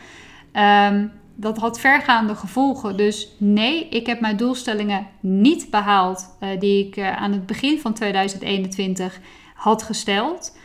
Um, 0.91 1.11
dat 1.35 1.57
had 1.57 1.79
vergaande 1.79 2.35
gevolgen. 2.35 2.97
Dus 2.97 3.27
nee, 3.37 3.89
ik 3.89 4.05
heb 4.05 4.19
mijn 4.19 4.37
doelstellingen 4.37 5.07
niet 5.19 5.69
behaald 5.69 6.37
uh, 6.43 6.59
die 6.59 6.87
ik 6.87 6.97
uh, 6.97 7.17
aan 7.17 7.31
het 7.31 7.45
begin 7.45 7.79
van 7.79 7.93
2021 7.93 9.19
had 9.53 9.83
gesteld. 9.83 10.57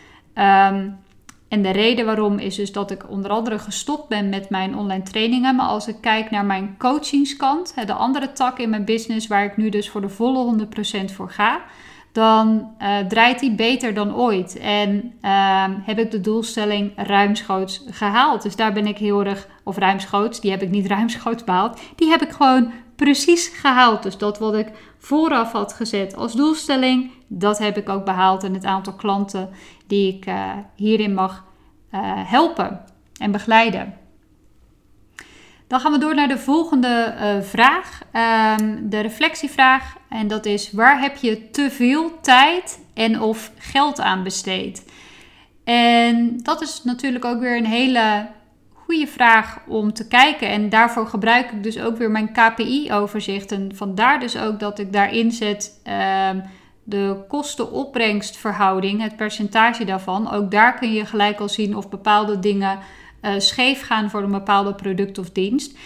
En 1.55 1.63
de 1.63 1.71
reden 1.71 2.07
waarom 2.07 2.39
is 2.39 2.55
dus 2.55 2.73
dat 2.73 2.91
ik 2.91 3.11
onder 3.11 3.31
andere 3.31 3.59
gestopt 3.59 4.09
ben 4.09 4.29
met 4.29 4.51
mijn 4.51 4.77
online 4.77 5.03
trainingen. 5.03 5.57
Maar 5.57 5.67
als 5.67 5.89
ik 5.89 5.97
kijk 6.01 6.31
naar 6.31 6.45
mijn 6.45 6.75
coachingskant, 6.79 7.75
de 7.87 7.93
andere 7.93 8.33
tak 8.33 8.59
in 8.59 8.71
mijn 8.71 8.85
business 8.85 9.27
waar 9.27 9.45
ik 9.45 9.57
nu 9.57 9.69
dus 9.69 9.91
voor 9.91 10.01
de 10.01 10.09
volle 10.09 10.67
100% 11.11 11.15
voor 11.15 11.31
ga, 11.31 11.61
dan 12.13 12.71
uh, 12.83 12.99
draait 12.99 13.41
die 13.41 13.55
beter 13.55 13.95
dan 13.95 14.15
ooit. 14.15 14.59
En 14.59 15.13
uh, 15.23 15.65
heb 15.83 15.99
ik 15.99 16.11
de 16.11 16.21
doelstelling 16.21 16.93
ruimschoots 16.97 17.85
gehaald. 17.91 18.43
Dus 18.43 18.57
daar 18.57 18.73
ben 18.73 18.87
ik 18.87 18.99
heel 18.99 19.25
erg, 19.25 19.49
of 19.65 19.77
ruimschoots, 19.77 20.41
die 20.41 20.51
heb 20.51 20.63
ik 20.63 20.71
niet 20.71 20.87
ruimschoots 20.97 21.45
behaald. 21.45 21.81
Die 21.97 22.09
heb 22.09 22.23
ik 22.23 22.31
gewoon 22.31 22.73
precies 22.97 23.49
gehaald. 23.49 24.03
Dus 24.03 24.19
dat 24.19 24.39
wat 24.39 24.55
ik 24.55 24.69
vooraf 24.99 25.53
had 25.53 25.73
gezet 25.73 26.17
als 26.17 26.33
doelstelling, 26.33 27.11
dat 27.27 27.59
heb 27.59 27.77
ik 27.77 27.89
ook 27.89 28.05
behaald. 28.05 28.45
En 28.45 28.55
het 28.55 28.65
aantal 28.65 28.93
klanten 28.93 29.51
die 29.87 30.17
ik 30.17 30.27
uh, 30.27 30.51
hierin 30.75 31.15
mag 31.15 31.45
uh, 31.95 32.01
helpen 32.31 32.85
en 33.17 33.33
begeleiden. 33.33 33.95
Dan 35.67 35.81
gaan 35.81 35.93
we 35.93 35.99
door 35.99 36.15
naar 36.15 36.29
de 36.29 36.39
volgende 36.39 37.15
uh, 37.21 37.43
vraag, 37.43 38.01
um, 38.59 38.89
de 38.91 39.01
reflectievraag. 39.01 39.97
En 40.09 40.27
dat 40.27 40.47
is: 40.47 40.73
waar 40.73 41.01
heb 41.01 41.17
je 41.17 41.51
te 41.51 41.71
veel 41.71 42.21
tijd 42.21 42.81
en 42.95 43.21
of 43.21 43.53
geld 43.59 44.01
aan 44.01 44.23
besteed? 44.23 44.93
En 45.65 46.43
dat 46.43 46.63
is 46.63 46.81
natuurlijk 46.85 47.25
ook 47.25 47.41
weer 47.41 47.57
een 47.57 47.67
hele 47.67 48.27
goede 48.85 49.07
vraag 49.07 49.59
om 49.67 49.93
te 49.93 50.09
kijken. 50.09 50.49
En 50.49 50.69
daarvoor 50.69 51.07
gebruik 51.07 51.51
ik 51.51 51.63
dus 51.63 51.81
ook 51.81 51.97
weer 51.97 52.11
mijn 52.11 52.33
KPI-overzicht. 52.33 53.53
En 53.53 53.71
vandaar 53.75 54.21
dus 54.21 54.39
ook 54.39 54.61
dat 54.61 54.79
ik 54.79 54.93
daarin 54.93 55.33
zet 55.33 55.81
um, 56.31 56.43
de 56.85 57.25
kosten-opbrengstverhouding, 57.29 59.03
het 59.03 59.17
percentage 59.17 59.85
daarvan. 59.85 60.31
Ook 60.31 60.51
daar 60.51 60.79
kun 60.79 60.93
je 60.93 61.07
gelijk 61.07 61.41
al 61.41 61.49
zien 61.49 61.77
of 61.77 61.89
bepaalde 61.89 62.39
dingen 62.39 62.79
uh, 63.23 63.31
scheef 63.39 63.87
gaan 63.87 64.11
voor 64.11 64.23
een 64.23 64.31
bepaalde 64.31 64.75
product 64.75 65.19
of 65.19 65.31
dienst. 65.31 65.77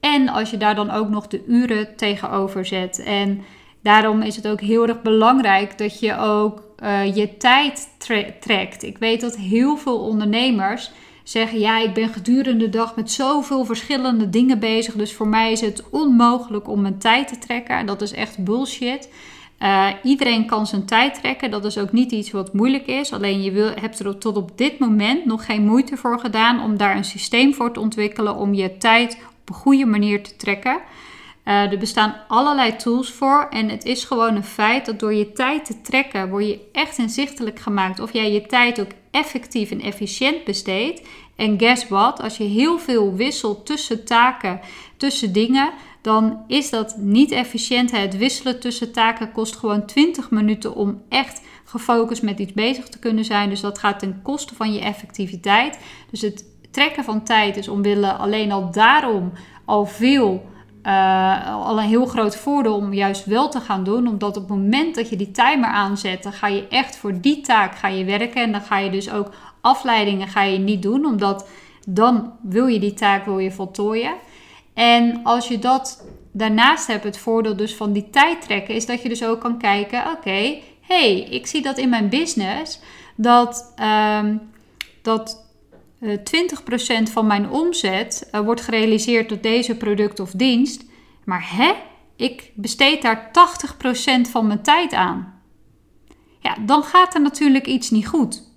En 0.00 0.28
als 0.28 0.50
je 0.50 0.56
daar 0.56 0.74
dan 0.74 0.90
ook 0.90 1.08
nog 1.08 1.26
de 1.26 1.44
uren 1.46 1.96
tegenover 1.96 2.66
zet. 2.66 3.02
En 3.02 3.42
daarom 3.82 4.22
is 4.22 4.36
het 4.36 4.48
ook 4.48 4.60
heel 4.60 4.86
erg 4.86 5.02
belangrijk 5.02 5.78
dat 5.78 6.00
je 6.00 6.16
ook 6.16 6.62
uh, 6.82 7.16
je 7.16 7.36
tijd 7.36 7.88
trekt. 8.40 8.82
Ik 8.82 8.98
weet 8.98 9.20
dat 9.20 9.36
heel 9.36 9.76
veel 9.76 9.98
ondernemers 9.98 10.90
zeggen: 11.24 11.58
Ja, 11.58 11.78
ik 11.78 11.94
ben 11.94 12.08
gedurende 12.08 12.64
de 12.64 12.70
dag 12.70 12.96
met 12.96 13.10
zoveel 13.10 13.64
verschillende 13.64 14.30
dingen 14.30 14.58
bezig. 14.58 14.94
Dus 14.94 15.12
voor 15.12 15.28
mij 15.28 15.52
is 15.52 15.60
het 15.60 15.82
onmogelijk 15.90 16.68
om 16.68 16.80
mijn 16.80 16.98
tijd 16.98 17.28
te 17.28 17.38
trekken. 17.38 17.76
En 17.76 17.86
dat 17.86 18.02
is 18.02 18.12
echt 18.12 18.44
bullshit. 18.44 19.08
Uh, 19.60 19.88
iedereen 20.02 20.46
kan 20.46 20.66
zijn 20.66 20.84
tijd 20.84 21.14
trekken. 21.14 21.50
Dat 21.50 21.64
is 21.64 21.78
ook 21.78 21.92
niet 21.92 22.12
iets 22.12 22.30
wat 22.30 22.52
moeilijk 22.52 22.86
is. 22.86 23.12
Alleen 23.12 23.42
je 23.42 23.50
wil, 23.50 23.70
hebt 23.80 23.98
er 23.98 24.18
tot 24.18 24.36
op 24.36 24.58
dit 24.58 24.78
moment 24.78 25.24
nog 25.24 25.44
geen 25.44 25.66
moeite 25.66 25.96
voor 25.96 26.20
gedaan 26.20 26.62
om 26.62 26.76
daar 26.76 26.96
een 26.96 27.04
systeem 27.04 27.54
voor 27.54 27.72
te 27.72 27.80
ontwikkelen 27.80 28.36
om 28.36 28.54
je 28.54 28.76
tijd 28.76 29.18
op 29.40 29.48
een 29.48 29.54
goede 29.54 29.86
manier 29.86 30.22
te 30.22 30.36
trekken. 30.36 30.80
Uh, 31.44 31.72
er 31.72 31.78
bestaan 31.78 32.16
allerlei 32.28 32.76
tools 32.76 33.10
voor 33.10 33.46
en 33.50 33.68
het 33.68 33.84
is 33.84 34.04
gewoon 34.04 34.36
een 34.36 34.44
feit 34.44 34.86
dat 34.86 34.98
door 34.98 35.14
je 35.14 35.32
tijd 35.32 35.64
te 35.64 35.80
trekken 35.80 36.28
word 36.28 36.46
je 36.46 36.60
echt 36.72 36.98
inzichtelijk 36.98 37.60
gemaakt 37.60 38.00
of 38.00 38.12
jij 38.12 38.32
je 38.32 38.46
tijd 38.46 38.80
ook 38.80 38.90
effectief 39.10 39.70
en 39.70 39.80
efficiënt 39.80 40.44
besteedt. 40.44 41.02
En 41.36 41.58
guess 41.58 41.88
what? 41.88 42.22
Als 42.22 42.36
je 42.36 42.44
heel 42.44 42.78
veel 42.78 43.14
wisselt 43.14 43.66
tussen 43.66 44.04
taken, 44.04 44.60
tussen 44.96 45.32
dingen, 45.32 45.72
dan 46.02 46.44
is 46.46 46.70
dat 46.70 46.96
niet 46.96 47.30
efficiënt. 47.30 47.90
Het 47.90 48.16
wisselen 48.16 48.60
tussen 48.60 48.92
taken 48.92 49.32
kost 49.32 49.56
gewoon 49.56 49.86
20 49.86 50.30
minuten 50.30 50.74
om 50.74 51.02
echt 51.08 51.40
gefocust 51.64 52.22
met 52.22 52.38
iets 52.38 52.52
bezig 52.52 52.88
te 52.88 52.98
kunnen 52.98 53.24
zijn. 53.24 53.48
Dus 53.48 53.60
dat 53.60 53.78
gaat 53.78 53.98
ten 53.98 54.20
koste 54.22 54.54
van 54.54 54.72
je 54.72 54.80
effectiviteit. 54.80 55.78
Dus 56.10 56.20
het 56.20 56.44
trekken 56.70 57.04
van 57.04 57.24
tijd 57.24 57.56
is 57.56 57.68
omwille 57.68 58.12
alleen 58.12 58.52
al 58.52 58.70
daarom 58.70 59.32
al 59.64 59.86
veel. 59.86 60.52
Uh, 60.86 61.66
al 61.66 61.78
een 61.78 61.88
heel 61.88 62.06
groot 62.06 62.36
voordeel 62.36 62.74
om 62.74 62.92
juist 62.92 63.24
wel 63.24 63.48
te 63.48 63.60
gaan 63.60 63.84
doen. 63.84 64.06
Omdat 64.06 64.36
op 64.36 64.48
het 64.48 64.58
moment 64.58 64.94
dat 64.94 65.08
je 65.08 65.16
die 65.16 65.30
timer 65.30 65.68
aanzet, 65.68 66.22
dan 66.22 66.32
ga 66.32 66.46
je 66.46 66.68
echt 66.68 66.96
voor 66.96 67.20
die 67.20 67.40
taak 67.40 67.74
ga 67.74 67.88
je 67.88 68.04
werken. 68.04 68.42
En 68.42 68.52
dan 68.52 68.60
ga 68.60 68.78
je 68.78 68.90
dus 68.90 69.10
ook 69.10 69.30
afleidingen 69.60 70.28
ga 70.28 70.42
je 70.42 70.58
niet 70.58 70.82
doen. 70.82 71.04
Omdat 71.04 71.48
dan 71.86 72.32
wil 72.42 72.66
je 72.66 72.78
die 72.78 72.94
taak 72.94 73.24
wil 73.24 73.38
je 73.38 73.50
voltooien. 73.50 74.14
En 74.74 75.20
als 75.22 75.48
je 75.48 75.58
dat 75.58 76.04
daarnaast 76.32 76.86
hebt, 76.86 77.04
het 77.04 77.18
voordeel 77.18 77.56
dus 77.56 77.74
van 77.74 77.92
die 77.92 78.10
tijd 78.10 78.42
trekken, 78.42 78.74
is 78.74 78.86
dat 78.86 79.02
je 79.02 79.08
dus 79.08 79.24
ook 79.24 79.40
kan 79.40 79.58
kijken: 79.58 80.10
oké, 80.16 80.58
hey, 80.80 81.20
ik 81.20 81.46
zie 81.46 81.62
dat 81.62 81.78
in 81.78 81.88
mijn 81.88 82.08
business 82.08 82.80
dat, 83.16 83.74
um, 84.20 84.40
dat 85.02 85.28
eh, 85.28 85.43
20% 86.04 87.12
van 87.12 87.26
mijn 87.26 87.50
omzet 87.50 88.28
uh, 88.32 88.40
wordt 88.40 88.60
gerealiseerd 88.60 89.28
door 89.28 89.40
deze 89.40 89.76
product 89.76 90.20
of 90.20 90.30
dienst. 90.30 90.84
Maar 91.24 91.56
hè, 91.56 91.72
ik 92.16 92.50
besteed 92.54 93.02
daar 93.02 93.30
80% 94.26 94.30
van 94.30 94.46
mijn 94.46 94.62
tijd 94.62 94.92
aan. 94.92 95.42
Ja, 96.40 96.56
dan 96.60 96.82
gaat 96.82 97.14
er 97.14 97.20
natuurlijk 97.20 97.66
iets 97.66 97.90
niet 97.90 98.08
goed. 98.08 98.52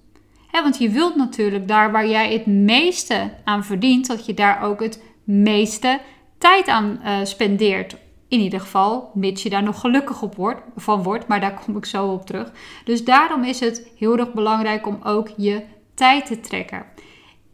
Hè, 0.48 0.62
want 0.62 0.78
je 0.78 0.90
wilt 0.90 1.16
natuurlijk 1.16 1.68
daar 1.68 1.92
waar 1.92 2.08
jij 2.08 2.34
het 2.34 2.46
meeste 2.46 3.34
aan 3.44 3.64
verdient, 3.64 4.08
dat 4.08 4.26
je 4.26 4.34
daar 4.34 4.62
ook 4.62 4.80
het 4.80 5.04
meeste 5.24 6.00
tijd 6.38 6.68
aan 6.68 7.00
uh, 7.04 7.18
spendeert. 7.24 7.96
In 8.28 8.40
ieder 8.40 8.60
geval, 8.60 9.12
mits 9.14 9.44
je 9.44 9.50
daar 9.50 9.64
nog 9.64 9.80
gelukkig 9.80 10.22
op 10.22 10.36
wordt, 10.36 10.62
van 10.76 11.04
wordt, 11.04 11.28
maar 11.28 11.40
daar 11.40 11.62
kom 11.66 11.78
ik 11.78 11.86
zo 11.86 12.08
op 12.08 12.26
terug. 12.26 12.52
Dus 12.84 13.04
daarom 13.04 13.44
is 13.44 13.60
het 13.60 13.92
heel 13.98 14.18
erg 14.18 14.34
belangrijk 14.34 14.88
om 14.88 15.00
ook 15.04 15.30
je 15.38 15.64
tijd 15.94 16.26
te 16.26 16.40
trekken. 16.40 16.86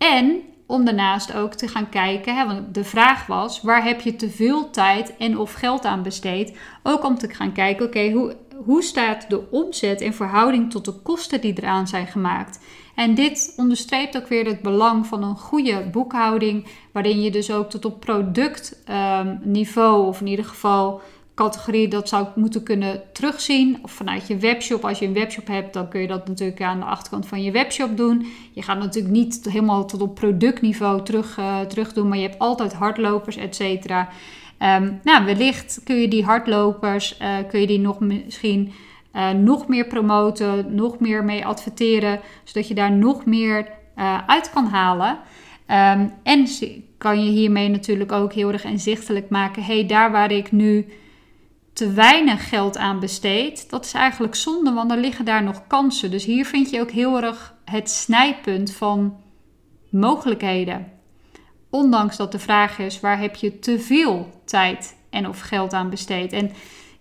En 0.04 0.42
om 0.68 0.86
daarnaast 0.86 1.34
ook 1.34 1.54
te 1.54 1.68
gaan 1.68 1.90
kijken, 1.90 2.36
hè, 2.36 2.46
want 2.46 2.74
de 2.74 2.84
vraag 2.84 3.26
was: 3.26 3.62
waar 3.62 3.84
heb 3.84 4.02
je 4.02 4.16
te 4.16 4.30
veel 4.30 4.70
tijd 4.70 5.18
en 5.18 5.38
of 5.38 5.54
geld 5.54 5.86
aan 5.86 6.04
besteed? 6.04 6.58
Ook 6.84 7.06
om 7.06 7.18
te 7.18 7.30
gaan 7.30 7.52
kijken, 7.52 7.86
oké, 7.86 8.12
hoe, 8.12 8.36
hoe 8.66 8.84
staat 8.84 9.30
de 9.30 9.52
omzet 9.52 10.02
in 10.02 10.14
verhouding 10.14 10.72
tot 10.72 10.86
de 10.86 10.92
kosten 10.92 11.42
die 11.42 11.54
eraan 11.58 11.88
zijn 11.88 12.08
gemaakt? 12.08 12.60
En 12.96 13.16
dit 13.16 13.54
onderstreept 13.58 14.18
ook 14.18 14.28
weer 14.28 14.46
het 14.46 14.62
belang 14.62 15.08
van 15.08 15.24
een 15.24 15.38
goede 15.38 15.90
boekhouding, 15.92 16.68
waarin 16.92 17.22
je 17.22 17.32
dus 17.32 17.52
ook 17.52 17.70
tot 17.70 17.86
op 17.86 18.00
productniveau, 18.00 20.02
um, 20.02 20.08
of 20.08 20.20
in 20.20 20.28
ieder 20.28 20.46
geval 20.46 21.02
categorie, 21.36 21.88
dat 21.88 22.10
zou 22.10 22.28
moeten 22.36 22.64
kunnen 22.64 23.02
terugzien. 23.14 23.80
Of 23.82 23.92
vanuit 23.92 24.28
je 24.28 24.38
webshop. 24.38 24.86
Als 24.86 25.00
je 25.00 25.06
een 25.06 25.14
webshop 25.14 25.48
hebt, 25.48 25.74
dan 25.74 25.90
kun 25.90 26.02
je 26.02 26.08
dat 26.08 26.28
natuurlijk 26.28 26.62
aan 26.62 26.80
de 26.80 26.86
achterkant 26.86 27.28
van 27.28 27.44
je 27.44 27.52
webshop 27.52 27.98
doen. 27.98 28.26
Je 28.54 28.62
gaat 28.62 28.80
natuurlijk 28.80 29.14
niet 29.14 29.48
helemaal 29.50 29.86
tot 29.86 30.02
op 30.02 30.16
productniveau 30.16 31.04
terug, 31.04 31.38
uh, 31.38 31.60
terug 31.60 31.94
doen, 31.94 32.08
maar 32.08 32.18
je 32.18 32.28
hebt 32.28 32.40
altijd 32.40 32.74
hardlopers, 32.74 33.38
et 33.38 33.56
cetera. 33.56 34.10
Um, 34.60 35.00
nou, 35.04 35.26
wellicht 35.26 35.82
kun 35.84 35.96
je 35.96 36.08
die 36.08 36.24
hardlopers, 36.24 37.18
uh, 37.22 37.36
kun 37.48 37.60
je 37.60 37.68
die 37.68 37.80
nog 37.80 38.00
misschien 38.00 38.72
uh, 39.14 39.30
nog 39.30 39.68
meer 39.68 39.88
promoten, 39.88 40.76
nog 40.76 41.00
meer 41.00 41.24
mee 41.24 41.46
adverteren, 41.46 42.20
zodat 42.44 42.68
je 42.68 42.74
daar 42.74 42.92
nog 42.92 43.26
meer 43.26 43.68
uit 44.28 44.50
kan 44.54 44.66
halen. 44.66 45.18
Um, 45.68 46.14
en 46.24 46.48
kan 46.98 47.26
je 47.26 47.32
hiermee 47.32 47.70
natuurlijk 47.70 48.12
ook 48.12 48.34
heel 48.34 48.52
erg 48.52 48.64
inzichtelijk 48.64 49.30
maken: 49.30 49.64
hey, 49.64 49.86
daar 49.86 50.12
waar 50.12 50.32
ik 50.32 50.52
nu 50.52 50.86
te 51.74 51.92
weinig 51.92 52.50
geld 52.50 52.78
aan 52.78 53.00
besteed, 53.00 53.70
dat 53.70 53.86
is 53.86 53.94
eigenlijk 53.94 54.36
zonde, 54.36 54.74
want 54.74 54.92
er 54.92 54.98
liggen 54.98 55.26
daar 55.26 55.44
nog 55.44 55.68
kansen. 55.68 56.12
Dus 56.12 56.26
hier 56.26 56.46
vind 56.46 56.70
je 56.70 56.82
ook 56.82 56.92
heel 56.92 57.22
erg 57.22 57.56
het 57.66 57.90
snijpunt 57.90 58.72
van 58.72 59.18
mogelijkheden. 59.90 60.92
Ondanks 61.70 62.18
dat 62.18 62.32
de 62.32 62.40
vraag 62.40 62.80
is: 62.80 63.00
waar 63.00 63.20
heb 63.20 63.36
je 63.36 63.60
te 63.60 63.80
veel 63.80 64.42
tijd 64.46 64.98
en 65.10 65.28
of 65.28 65.40
geld 65.40 65.74
aan 65.74 65.90
besteed? 65.90 66.34
En 66.34 66.52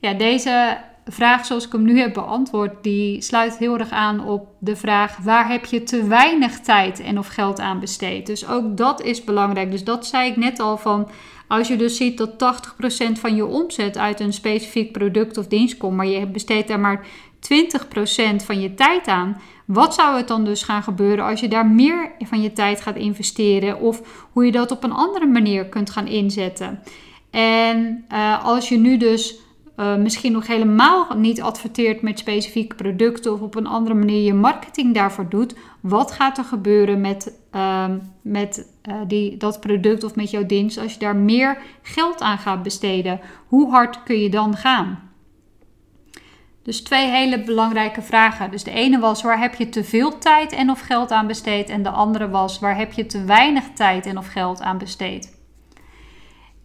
ja, 0.01 0.13
deze 0.13 0.79
vraag 1.05 1.47
zoals 1.47 1.67
ik 1.67 1.73
hem 1.73 1.83
nu 1.83 1.99
heb 1.99 2.15
beantwoord, 2.15 2.83
die 2.83 3.23
sluit 3.23 3.57
heel 3.57 3.79
erg 3.79 3.91
aan 3.91 4.27
op 4.27 4.49
de 4.59 4.77
vraag: 4.77 5.17
waar 5.17 5.49
heb 5.49 5.65
je 5.65 5.83
te 5.83 6.07
weinig 6.07 6.61
tijd 6.61 7.01
en 7.01 7.19
of 7.19 7.27
geld 7.27 7.61
aan 7.61 7.81
besteed? 7.81 8.27
Dus 8.27 8.49
ook 8.49 8.77
dat 8.77 9.03
is 9.03 9.25
belangrijk. 9.25 9.71
Dus 9.71 9.85
dat 9.85 10.07
zei 10.07 10.31
ik 10.31 10.37
net 10.37 10.61
al 10.61 10.77
van. 10.77 11.09
Als 11.53 11.69
je 11.69 11.77
dus 11.77 11.97
ziet 11.97 12.19
dat 12.19 12.31
80% 12.31 13.13
van 13.13 13.35
je 13.35 13.47
omzet 13.47 13.99
uit 13.99 14.21
een 14.21 14.33
specifiek 14.33 14.93
product 14.93 15.39
of 15.39 15.47
dienst 15.47 15.77
komt, 15.77 15.97
maar 15.97 16.07
je 16.07 16.27
besteedt 16.27 16.69
daar 16.69 16.81
maar 16.81 17.07
20% 17.37 18.45
van 18.45 18.61
je 18.61 18.75
tijd 18.75 19.07
aan. 19.07 19.41
Wat 19.67 19.95
zou 19.95 20.17
het 20.17 20.29
dan 20.29 20.45
dus 20.45 20.63
gaan 20.63 20.83
gebeuren 20.83 21.25
als 21.25 21.41
je 21.41 21.49
daar 21.49 21.67
meer 21.67 22.13
van 22.19 22.43
je 22.43 22.53
tijd 22.53 22.81
gaat 22.81 22.97
investeren? 22.97 23.81
Of 23.81 24.27
hoe 24.33 24.45
je 24.45 24.53
dat 24.53 24.71
op 24.71 24.85
een 24.85 24.93
andere 24.93 25.27
manier 25.27 25.67
kunt 25.67 25.91
gaan 25.91 26.07
inzetten? 26.07 26.83
En 27.31 28.05
uh, 28.13 28.45
als 28.45 28.69
je 28.69 28.79
nu 28.79 28.97
dus 28.97 29.37
uh, 29.77 29.97
misschien 29.97 30.33
nog 30.33 30.47
helemaal 30.47 31.07
niet 31.17 31.43
adverteert 31.43 32.03
met 32.03 32.19
specifieke 32.19 32.75
producten 32.75 33.33
of 33.33 33.41
op 33.41 33.55
een 33.55 33.67
andere 33.67 33.95
manier 33.95 34.23
je 34.23 34.35
marketing 34.35 34.95
daarvoor 34.95 35.29
doet, 35.29 35.55
wat 35.81 36.13
gaat 36.13 36.39
er 36.39 36.45
gebeuren 36.45 37.01
met, 37.01 37.39
uh, 37.55 37.89
met 38.23 38.69
uh, 38.89 38.95
die, 39.07 39.37
dat 39.37 39.61
product 39.61 40.05
of 40.05 40.15
met 40.15 40.31
jouw 40.31 40.47
dienst 40.47 40.79
als 40.79 40.93
je 40.93 40.99
daar 40.99 41.17
meer 41.17 41.59
geld 41.83 42.21
aan 42.21 42.39
gaat 42.39 42.63
besteden? 42.63 43.21
Hoe 43.47 43.71
hard 43.71 44.03
kun 44.03 44.19
je 44.19 44.31
dan 44.31 44.57
gaan? 44.57 45.11
Dus 46.63 46.81
twee 46.81 47.11
hele 47.11 47.43
belangrijke 47.43 48.03
vragen. 48.03 48.51
Dus 48.51 48.65
de 48.65 48.71
ene 48.71 48.99
was 48.99 49.23
waar 49.23 49.41
heb 49.41 49.55
je 49.55 49.69
te 49.69 49.85
veel 49.85 50.19
tijd 50.19 50.53
en 50.53 50.71
of 50.71 50.81
geld 50.81 51.11
aan 51.11 51.27
besteed? 51.27 51.69
En 51.69 51.83
de 51.83 51.91
andere 51.91 52.31
was 52.31 52.59
waar 52.59 52.77
heb 52.77 52.93
je 52.93 53.07
te 53.07 53.25
weinig 53.25 53.65
tijd 53.75 54.07
en 54.07 54.19
of 54.19 54.27
geld 54.27 54.61
aan 54.61 54.79
besteed? 54.79 55.42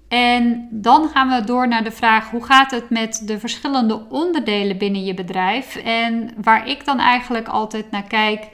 En 0.07 0.67
dan 0.71 1.09
gaan 1.09 1.29
we 1.29 1.45
door 1.45 1.67
naar 1.67 1.83
de 1.83 1.91
vraag 1.91 2.29
hoe 2.29 2.43
gaat 2.43 2.71
het 2.71 2.89
met 2.89 3.21
de 3.25 3.39
verschillende 3.39 4.05
onderdelen 4.09 4.77
binnen 4.77 5.03
je 5.03 5.13
bedrijf? 5.13 5.75
En 5.75 6.33
waar 6.41 6.67
ik 6.69 6.85
dan 6.85 6.99
eigenlijk 6.99 7.47
altijd 7.47 7.91
naar 7.91 8.07
kijk, 8.07 8.47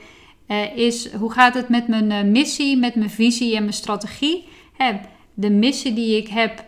uh, 0.47 0.77
is 0.77 1.13
hoe 1.13 1.31
gaat 1.31 1.53
het 1.53 1.69
met 1.69 1.87
mijn 1.87 2.11
uh, 2.11 2.31
missie, 2.31 2.77
met 2.77 2.95
mijn 2.95 3.09
visie 3.09 3.55
en 3.55 3.61
mijn 3.61 3.73
strategie? 3.73 4.47
De 5.33 5.49
missie 5.49 5.93
die 5.93 6.17
ik 6.17 6.27
heb, 6.27 6.63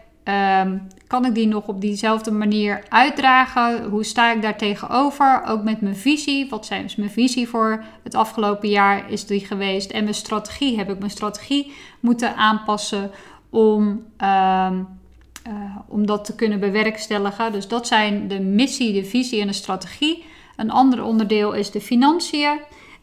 um, 0.64 0.88
kan 1.08 1.26
ik 1.26 1.36
die 1.36 1.48
nog 1.48 1.68
op 1.68 1.82
diezelfde 1.82 2.32
manier 2.32 2.84
uitdragen? 2.90 3.84
Hoe 3.84 4.04
sta 4.04 4.32
ik 4.32 4.42
daar 4.42 4.58
tegenover? 4.58 5.44
Ook 5.48 5.64
met 5.64 5.82
mijn 5.82 5.96
visie. 5.96 6.50
Wat 6.50 6.66
zijn 6.66 6.82
dus 6.82 6.96
mijn 6.96 7.10
visie 7.10 7.48
voor 7.48 7.84
het 8.04 8.16
afgelopen 8.16 8.70
jaar 8.70 9.12
is 9.12 9.26
die 9.26 9.46
geweest? 9.46 9.92
En 9.92 10.04
mijn 10.04 10.16
strategie. 10.16 10.78
Heb 10.78 10.90
ik 10.90 11.00
mijn 11.00 11.12
strategie 11.12 11.74
moeten 12.00 12.36
aanpassen 12.36 13.12
om, 13.56 14.04
uh, 14.22 14.72
uh, 15.48 15.78
om 15.88 16.06
dat 16.06 16.26
te 16.26 16.36
kunnen 16.36 16.60
bewerkstelligen? 16.60 17.52
Dus 17.52 17.68
dat 17.68 17.88
zijn 17.88 18.28
de 18.28 18.40
missie, 18.40 18.94
de 18.94 19.04
visie 19.04 19.42
en 19.42 19.48
de 19.48 19.54
strategie. 19.54 20.24
Een 20.56 20.72
ander 20.72 21.04
onderdeel 21.04 21.54
is 21.54 21.72
de 21.72 21.82
financiën. 21.82 22.60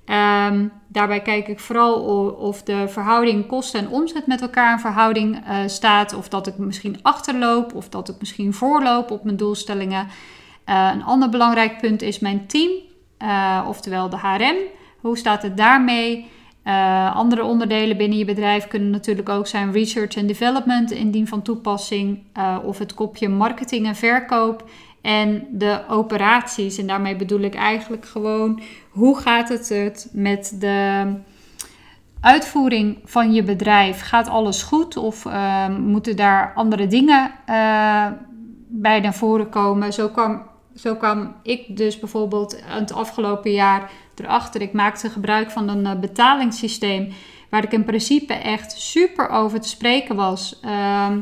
Um, 0.06 0.72
daarbij 0.88 1.22
kijk 1.22 1.48
ik 1.48 1.60
vooral 1.60 1.94
of 2.30 2.62
de 2.62 2.88
verhouding 2.88 3.46
kosten 3.46 3.80
en 3.80 3.88
omzet 3.88 4.26
met 4.26 4.40
elkaar 4.40 4.72
in 4.72 4.78
verhouding 4.78 5.36
uh, 5.48 5.56
staat. 5.66 6.14
Of 6.14 6.28
dat 6.28 6.46
ik 6.46 6.58
misschien 6.58 6.98
achterloop 7.02 7.74
of 7.74 7.88
dat 7.88 8.08
ik 8.08 8.14
misschien 8.18 8.54
voorloop 8.54 9.10
op 9.10 9.24
mijn 9.24 9.36
doelstellingen. 9.36 10.06
Uh, 10.66 10.90
een 10.94 11.04
ander 11.04 11.28
belangrijk 11.28 11.80
punt 11.80 12.02
is 12.02 12.18
mijn 12.18 12.46
team, 12.46 12.70
oftewel 13.66 14.08
de 14.08 14.18
HRM. 14.18 14.56
Hoe 15.00 15.18
staat 15.18 15.42
het 15.42 15.56
daarmee? 15.56 16.30
Andere 17.14 17.44
onderdelen 17.44 17.96
binnen 17.96 18.18
je 18.18 18.24
bedrijf 18.24 18.68
kunnen 18.68 18.90
natuurlijk 18.90 19.28
ook 19.28 19.46
zijn 19.46 19.72
research 19.72 20.16
en 20.16 20.26
development 20.26 20.90
indien 20.90 21.28
van 21.28 21.42
toepassing. 21.42 22.22
of 22.64 22.78
het 22.78 22.94
kopje 22.94 23.28
marketing 23.28 23.86
en 23.86 23.96
verkoop 23.96 24.64
en 25.02 25.46
de 25.50 25.80
operaties. 25.88 26.78
En 26.78 26.86
daarmee 26.86 27.16
bedoel 27.16 27.40
ik 27.40 27.54
eigenlijk 27.54 28.06
gewoon 28.06 28.60
hoe 28.90 29.18
gaat 29.18 29.48
het, 29.48 30.08
met 30.12 30.56
de 30.60 31.06
uitvoering 32.20 32.98
van 33.04 33.32
je 33.32 33.42
bedrijf? 33.42 34.00
Gaat 34.00 34.28
alles 34.28 34.62
goed 34.62 34.96
of 34.96 35.24
uh, 35.24 35.68
moeten 35.68 36.16
daar 36.16 36.52
andere 36.54 36.86
dingen 36.86 37.30
uh, 37.48 38.06
bij 38.68 39.00
naar 39.00 39.14
voren 39.14 39.48
komen? 39.48 39.92
Zo 39.92 40.08
kwam, 40.08 40.42
zo 40.74 40.94
kwam 40.94 41.34
ik 41.42 41.76
dus 41.76 41.98
bijvoorbeeld 41.98 42.62
het 42.64 42.92
afgelopen 42.92 43.52
jaar 43.52 43.90
erachter. 44.22 44.60
Ik 44.60 44.72
maakte 44.72 45.10
gebruik 45.10 45.50
van 45.50 45.68
een 45.68 45.84
uh, 45.84 46.00
betalingssysteem 46.00 47.12
waar 47.50 47.64
ik 47.64 47.72
in 47.72 47.84
principe 47.84 48.32
echt 48.32 48.80
super 48.80 49.28
over 49.28 49.60
te 49.60 49.68
spreken 49.68 50.16
was. 50.16 50.60
Ehm, 50.60 51.20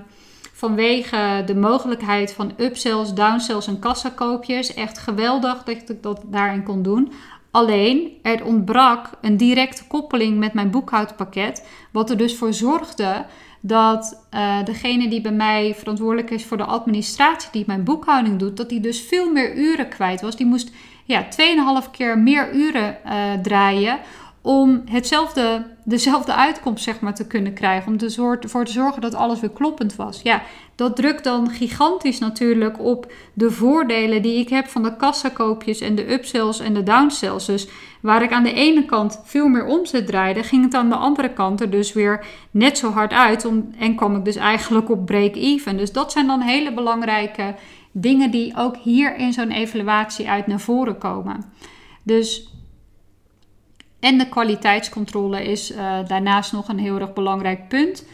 vanwege 0.52 1.42
de 1.46 1.54
mogelijkheid 1.54 2.32
van 2.32 2.52
upsells, 2.56 3.14
downsells 3.14 3.66
en 3.66 3.78
kassakoopjes. 3.78 4.74
Echt 4.74 4.98
geweldig 4.98 5.62
dat 5.62 5.88
ik 5.88 6.02
dat 6.02 6.22
daarin 6.26 6.62
kon 6.62 6.82
doen. 6.82 7.12
Alleen, 7.50 8.12
er 8.22 8.44
ontbrak 8.44 9.10
een 9.20 9.36
directe 9.36 9.86
koppeling 9.86 10.38
met 10.38 10.52
mijn 10.52 10.70
boekhoudpakket. 10.70 11.66
Wat 11.92 12.10
er 12.10 12.16
dus 12.16 12.36
voor 12.36 12.52
zorgde 12.52 13.26
dat 13.60 14.26
uh, 14.34 14.64
degene 14.64 15.08
die 15.08 15.20
bij 15.20 15.32
mij 15.32 15.74
verantwoordelijk 15.74 16.30
is 16.30 16.44
voor 16.44 16.56
de 16.56 16.64
administratie, 16.64 17.50
die 17.52 17.64
mijn 17.66 17.84
boekhouding 17.84 18.38
doet, 18.38 18.56
dat 18.56 18.68
die 18.68 18.80
dus 18.80 19.00
veel 19.00 19.32
meer 19.32 19.56
uren 19.56 19.88
kwijt 19.88 20.20
was. 20.20 20.36
Die 20.36 20.46
moest 20.46 20.70
ja, 21.10 21.26
2,5 21.84 21.90
keer 21.90 22.18
meer 22.18 22.54
uren 22.54 22.96
uh, 23.06 23.12
draaien 23.42 23.98
om 24.42 24.82
hetzelfde, 24.84 25.66
dezelfde 25.84 26.34
uitkomst 26.34 26.84
zeg 26.84 27.00
maar, 27.00 27.14
te 27.14 27.26
kunnen 27.26 27.52
krijgen. 27.52 27.92
Om 27.92 27.98
ervoor 27.98 28.64
te 28.64 28.72
zorgen 28.72 29.00
dat 29.00 29.14
alles 29.14 29.40
weer 29.40 29.50
kloppend 29.50 29.96
was. 29.96 30.20
Ja, 30.22 30.42
dat 30.74 30.96
drukt 30.96 31.24
dan 31.24 31.50
gigantisch 31.50 32.18
natuurlijk 32.18 32.78
op 32.78 33.12
de 33.32 33.50
voordelen 33.50 34.22
die 34.22 34.38
ik 34.38 34.48
heb 34.48 34.66
van 34.68 34.82
de 34.82 34.96
kassakoopjes 34.96 35.80
en 35.80 35.94
de 35.94 36.12
upsells 36.12 36.60
en 36.60 36.74
de 36.74 36.82
downsells. 36.82 37.46
Dus 37.46 37.68
waar 38.00 38.22
ik 38.22 38.32
aan 38.32 38.42
de 38.42 38.52
ene 38.52 38.84
kant 38.84 39.20
veel 39.24 39.48
meer 39.48 39.64
omzet 39.64 40.06
draaide, 40.06 40.42
ging 40.42 40.64
het 40.64 40.74
aan 40.74 40.88
de 40.88 40.94
andere 40.94 41.32
kant 41.32 41.60
er 41.60 41.70
dus 41.70 41.92
weer 41.92 42.26
net 42.50 42.78
zo 42.78 42.90
hard 42.90 43.12
uit. 43.12 43.44
Om, 43.44 43.70
en 43.78 43.94
kwam 43.94 44.16
ik 44.16 44.24
dus 44.24 44.36
eigenlijk 44.36 44.90
op 44.90 45.06
break-even. 45.06 45.76
Dus 45.76 45.92
dat 45.92 46.12
zijn 46.12 46.26
dan 46.26 46.40
hele 46.40 46.72
belangrijke 46.72 47.54
dingen 47.92 48.30
die 48.30 48.56
ook 48.56 48.76
hier 48.76 49.16
in 49.16 49.32
zo'n 49.32 49.50
evaluatie 49.50 50.28
uit 50.28 50.46
naar 50.46 50.60
voren 50.60 50.98
komen. 50.98 51.44
Dus 52.02 52.48
en 54.00 54.18
de 54.18 54.28
kwaliteitscontrole 54.28 55.44
is 55.44 55.70
uh, 55.70 55.98
daarnaast 56.06 56.52
nog 56.52 56.68
een 56.68 56.78
heel 56.78 57.00
erg 57.00 57.12
belangrijk 57.12 57.68
punt. 57.68 58.06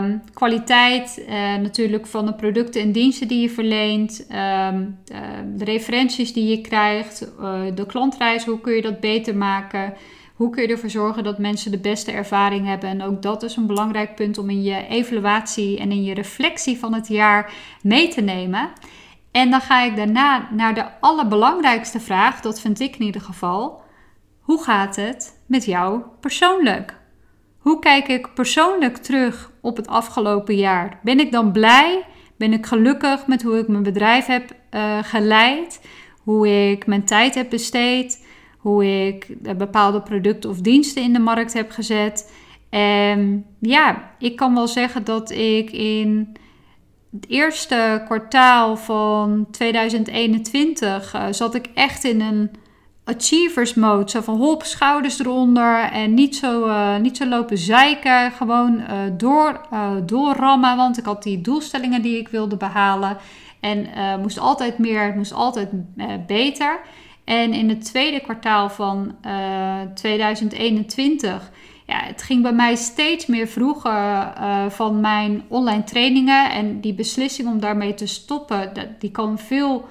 Um, 0.00 0.22
kwaliteit 0.34 1.24
uh, 1.28 1.56
natuurlijk 1.56 2.06
van 2.06 2.26
de 2.26 2.34
producten 2.34 2.80
en 2.80 2.92
diensten 2.92 3.28
die 3.28 3.40
je 3.40 3.50
verleent, 3.50 4.26
um, 4.30 4.98
uh, 5.12 5.18
de 5.56 5.64
referenties 5.64 6.32
die 6.32 6.48
je 6.48 6.60
krijgt, 6.60 7.18
de 7.74 7.86
klantreis, 7.86 8.44
hoe 8.44 8.60
kun 8.60 8.74
je 8.74 8.82
dat 8.82 9.00
beter 9.00 9.36
maken? 9.36 9.94
Hoe 10.36 10.50
kun 10.50 10.62
je 10.62 10.68
ervoor 10.68 10.90
zorgen 10.90 11.24
dat 11.24 11.38
mensen 11.38 11.70
de 11.70 11.78
beste 11.78 12.12
ervaring 12.12 12.66
hebben? 12.66 12.88
En 12.88 13.02
ook 13.02 13.22
dat 13.22 13.42
is 13.42 13.56
een 13.56 13.66
belangrijk 13.66 14.14
punt 14.14 14.38
om 14.38 14.50
in 14.50 14.62
je 14.62 14.86
evaluatie 14.86 15.78
en 15.78 15.90
in 15.90 16.04
je 16.04 16.14
reflectie 16.14 16.78
van 16.78 16.94
het 16.94 17.08
jaar 17.08 17.52
mee 17.82 18.08
te 18.08 18.20
nemen. 18.20 18.70
En 19.30 19.50
dan 19.50 19.60
ga 19.60 19.82
ik 19.82 19.96
daarna 19.96 20.48
naar 20.50 20.74
de 20.74 21.00
allerbelangrijkste 21.00 22.00
vraag, 22.00 22.40
dat 22.40 22.60
vind 22.60 22.80
ik 22.80 22.96
in 22.96 23.04
ieder 23.04 23.20
geval. 23.20 23.82
Hoe 24.40 24.62
gaat 24.62 24.96
het 24.96 25.40
met 25.46 25.64
jou 25.64 26.02
persoonlijk? 26.20 26.96
Hoe 27.58 27.78
kijk 27.78 28.08
ik 28.08 28.34
persoonlijk 28.34 28.96
terug 28.96 29.50
op 29.60 29.76
het 29.76 29.86
afgelopen 29.86 30.56
jaar? 30.56 30.98
Ben 31.02 31.20
ik 31.20 31.32
dan 31.32 31.52
blij? 31.52 32.04
Ben 32.36 32.52
ik 32.52 32.66
gelukkig 32.66 33.26
met 33.26 33.42
hoe 33.42 33.58
ik 33.58 33.68
mijn 33.68 33.82
bedrijf 33.82 34.26
heb 34.26 34.54
uh, 34.70 34.98
geleid? 35.02 35.86
Hoe 36.22 36.70
ik 36.70 36.86
mijn 36.86 37.04
tijd 37.04 37.34
heb 37.34 37.50
besteed? 37.50 38.25
Hoe 38.66 39.06
ik 39.06 39.28
uh, 39.28 39.52
bepaalde 39.52 40.00
producten 40.00 40.50
of 40.50 40.60
diensten 40.60 41.02
in 41.02 41.12
de 41.12 41.18
markt 41.18 41.52
heb 41.52 41.70
gezet? 41.70 42.32
En 42.70 43.46
ja, 43.60 44.10
ik 44.18 44.36
kan 44.36 44.54
wel 44.54 44.68
zeggen 44.68 45.04
dat 45.04 45.30
ik 45.30 45.70
in 45.70 46.36
het 47.12 47.28
eerste 47.28 48.02
kwartaal 48.04 48.76
van 48.76 49.46
2021 49.50 51.14
uh, 51.14 51.26
zat 51.30 51.54
ik 51.54 51.70
echt 51.74 52.04
in 52.04 52.20
een 52.20 52.50
achievers 53.04 53.74
mode. 53.74 54.10
Zo 54.10 54.20
van 54.20 54.36
hop, 54.36 54.62
schouders 54.62 55.18
eronder 55.18 55.78
en 55.78 56.14
niet 56.14 56.36
zo, 56.36 56.66
uh, 56.66 56.96
niet 56.96 57.16
zo 57.16 57.26
lopen 57.26 57.58
zeiken. 57.58 58.32
Gewoon 58.32 58.80
uh, 58.80 58.98
door, 59.16 59.60
doorrammen, 60.06 60.76
want 60.76 60.98
ik 60.98 61.04
had 61.04 61.22
die 61.22 61.40
doelstellingen 61.40 62.02
die 62.02 62.18
ik 62.18 62.28
wilde 62.28 62.56
behalen. 62.56 63.16
En 63.60 63.86
moest 64.20 64.38
altijd 64.38 64.78
meer, 64.78 65.14
moest 65.16 65.32
altijd 65.32 65.68
beter. 66.26 66.80
En 67.26 67.52
in 67.52 67.68
het 67.68 67.84
tweede 67.84 68.20
kwartaal 68.20 68.70
van 68.70 69.16
2021... 69.94 71.50
Ja, 71.86 72.00
het 72.04 72.22
ging 72.22 72.42
bij 72.42 72.52
mij 72.52 72.74
steeds 72.74 73.26
meer 73.26 73.46
vroeger 73.46 74.32
van 74.68 75.00
mijn 75.00 75.42
online 75.48 75.84
trainingen. 75.84 76.50
En 76.50 76.80
die 76.80 76.94
beslissing 76.94 77.48
om 77.48 77.60
daarmee 77.60 77.94
te 77.94 78.06
stoppen, 78.06 78.72
die 78.98 79.10
kan 79.10 79.38
veel 79.38 79.88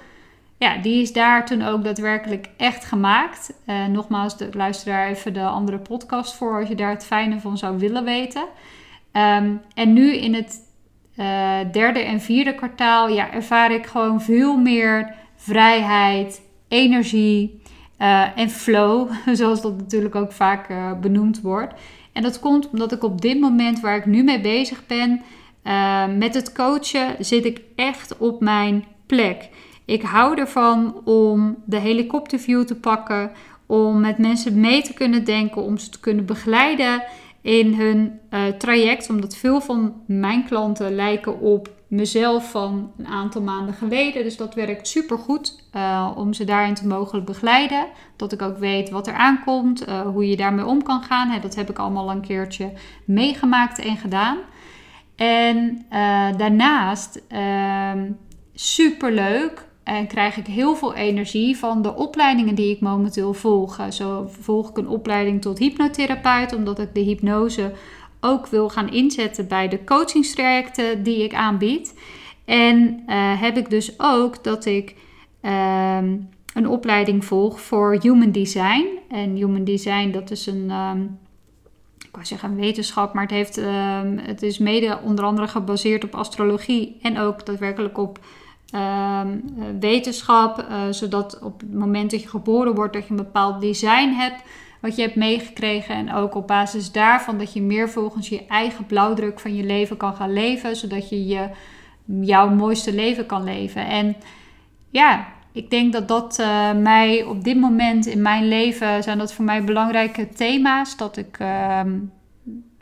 ja, 0.57 0.77
die 0.77 1.01
is 1.01 1.13
daar 1.13 1.45
toen 1.45 1.61
ook 1.61 1.83
daadwerkelijk 1.83 2.49
echt 2.57 2.85
gemaakt. 2.85 3.53
Uh, 3.67 3.85
nogmaals, 3.85 4.35
luister 4.51 4.91
daar 4.91 5.07
even 5.07 5.33
de 5.33 5.45
andere 5.45 5.79
podcast 5.79 6.35
voor 6.35 6.59
als 6.59 6.67
je 6.67 6.75
daar 6.75 6.89
het 6.89 7.05
fijne 7.05 7.39
van 7.39 7.57
zou 7.57 7.77
willen 7.77 8.03
weten. 8.03 8.43
Um, 9.11 9.61
en 9.73 9.93
nu 9.93 10.15
in 10.15 10.33
het 10.33 10.63
derde 11.71 11.99
en 11.99 12.21
vierde 12.21 12.55
kwartaal 12.55 13.09
ja, 13.09 13.31
ervaar 13.31 13.71
ik 13.71 13.85
gewoon 13.85 14.21
veel 14.21 14.57
meer 14.57 15.15
vrijheid, 15.35 16.41
energie 16.67 17.61
uh, 17.99 18.37
en 18.37 18.49
flow, 18.49 19.11
zoals 19.39 19.61
dat 19.61 19.77
natuurlijk 19.77 20.15
ook 20.15 20.31
vaak 20.31 20.67
benoemd 21.01 21.41
wordt. 21.41 21.73
En 22.11 22.23
dat 22.23 22.39
komt 22.39 22.69
omdat 22.69 22.91
ik 22.91 23.03
op 23.03 23.21
dit 23.21 23.39
moment 23.39 23.79
waar 23.79 23.97
ik 23.97 24.05
nu 24.05 24.23
mee 24.23 24.41
bezig 24.41 24.83
ben, 24.87 25.21
met 26.17 26.33
het 26.33 26.51
coachen, 26.51 27.15
zit 27.19 27.45
ik 27.45 27.61
echt 27.75 28.17
op 28.17 28.41
mijn 28.41 28.85
plek. 29.05 29.49
Ik 29.85 30.01
hou 30.01 30.37
ervan 30.37 31.01
om 31.03 31.57
de 31.65 31.79
helikopterview 31.79 32.63
te 32.63 32.75
pakken, 32.75 33.31
om 33.65 33.99
met 33.99 34.17
mensen 34.17 34.59
mee 34.59 34.81
te 34.81 34.93
kunnen 34.93 35.23
denken, 35.23 35.61
om 35.61 35.77
ze 35.77 35.89
te 35.89 35.99
kunnen 35.99 36.25
begeleiden 36.25 37.03
in 37.41 37.73
hun 37.73 38.19
traject. 38.57 39.09
Omdat 39.09 39.35
veel 39.35 39.61
van 39.61 39.93
mijn 40.07 40.45
klanten 40.45 40.95
lijken 40.95 41.39
op 41.39 41.69
mezelf 41.95 42.51
van 42.51 42.91
een 42.97 43.07
aantal 43.07 43.41
maanden 43.41 43.73
geleden. 43.73 44.23
Dus 44.23 44.37
dat 44.37 44.53
werkt 44.53 44.87
super 44.87 45.17
goed 45.17 45.63
uh, 45.75 46.11
om 46.15 46.33
ze 46.33 46.43
daarin 46.43 46.73
te 46.73 46.87
mogen 46.87 47.25
begeleiden. 47.25 47.87
Dat 48.15 48.31
ik 48.31 48.41
ook 48.41 48.57
weet 48.57 48.89
wat 48.89 49.07
er 49.07 49.13
aankomt, 49.13 49.87
uh, 49.87 50.01
hoe 50.01 50.29
je 50.29 50.35
daarmee 50.35 50.65
om 50.65 50.83
kan 50.83 51.03
gaan. 51.03 51.41
dat 51.41 51.55
heb 51.55 51.69
ik 51.69 51.79
allemaal 51.79 52.11
een 52.11 52.21
keertje 52.21 52.71
meegemaakt 53.05 53.79
en 53.79 53.97
gedaan. 53.97 54.37
En 55.15 55.85
uh, 55.91 56.37
daarnaast 56.37 57.21
ehm, 57.27 58.11
super 58.53 59.11
leuk 59.11 59.67
en 59.83 60.07
krijg 60.07 60.37
ik 60.37 60.45
heel 60.45 60.75
veel 60.75 60.93
energie 60.93 61.57
van 61.57 61.81
de 61.81 61.95
opleidingen 61.95 62.55
die 62.55 62.75
ik 62.75 62.81
momenteel 62.81 63.33
volg. 63.33 63.79
Zo 63.89 64.29
volg 64.39 64.69
ik 64.69 64.77
een 64.77 64.87
opleiding 64.87 65.41
tot 65.41 65.59
hypnotherapeut, 65.59 66.55
omdat 66.55 66.79
ik 66.79 66.93
de 66.93 66.99
hypnose 66.99 67.71
ook 68.25 68.47
wil 68.47 68.69
gaan 68.69 68.89
inzetten 68.89 69.47
bij 69.47 69.67
de 69.67 69.83
coachingstrajecten 69.83 71.03
die 71.03 71.23
ik 71.23 71.33
aanbied. 71.33 71.93
En 72.45 73.03
uh, 73.07 73.41
heb 73.41 73.57
ik 73.57 73.69
dus 73.69 73.93
ook 73.97 74.43
dat 74.43 74.65
ik 74.65 74.95
uh, 75.41 75.97
een 76.53 76.67
opleiding 76.67 77.25
volg 77.25 77.61
voor 77.61 77.97
Human 78.01 78.31
Design. 78.31 78.85
En 79.09 79.35
Human 79.35 79.63
Design, 79.63 80.11
dat 80.11 80.31
is 80.31 80.45
een, 80.45 80.71
um, 80.71 81.19
ik 81.99 82.09
wou 82.11 82.25
zeggen 82.25 82.49
een 82.49 82.55
wetenschap, 82.55 83.13
maar 83.13 83.23
het, 83.23 83.31
heeft, 83.31 83.57
um, 83.57 84.17
het 84.17 84.41
is 84.41 84.57
mede 84.57 84.99
onder 85.03 85.25
andere 85.25 85.47
gebaseerd 85.47 86.03
op 86.03 86.15
astrologie 86.15 86.97
en 87.01 87.19
ook 87.19 87.45
daadwerkelijk 87.45 87.97
op 87.97 88.19
um, 88.75 89.43
wetenschap. 89.79 90.65
Uh, 90.69 90.81
zodat 90.89 91.39
op 91.41 91.59
het 91.59 91.73
moment 91.73 92.11
dat 92.11 92.21
je 92.21 92.27
geboren 92.27 92.75
wordt, 92.75 92.93
dat 92.93 93.03
je 93.03 93.09
een 93.09 93.15
bepaald 93.15 93.61
design 93.61 94.09
hebt 94.09 94.43
wat 94.81 94.95
je 94.95 95.01
hebt 95.01 95.15
meegekregen. 95.15 95.95
En 95.95 96.13
ook 96.13 96.35
op 96.35 96.47
basis 96.47 96.91
daarvan 96.91 97.37
dat 97.37 97.53
je 97.53 97.61
meer 97.61 97.89
volgens 97.89 98.29
je 98.29 98.45
eigen 98.45 98.85
blauwdruk 98.85 99.39
van 99.39 99.55
je 99.55 99.63
leven 99.63 99.97
kan 99.97 100.13
gaan 100.13 100.33
leven. 100.33 100.75
Zodat 100.75 101.09
je, 101.09 101.25
je 101.27 101.49
jouw 102.05 102.49
mooiste 102.49 102.93
leven 102.93 103.25
kan 103.25 103.43
leven. 103.43 103.85
En 103.85 104.15
ja, 104.89 105.27
ik 105.51 105.69
denk 105.69 105.93
dat 105.93 106.07
dat 106.07 106.39
uh, 106.39 106.73
mij 106.73 107.23
op 107.23 107.43
dit 107.43 107.59
moment 107.59 108.05
in 108.05 108.21
mijn 108.21 108.47
leven 108.47 109.03
zijn 109.03 109.17
dat 109.17 109.33
voor 109.33 109.45
mij 109.45 109.63
belangrijke 109.63 110.29
thema's. 110.29 110.97
Dat 110.97 111.17
ik 111.17 111.39
uh, 111.39 111.81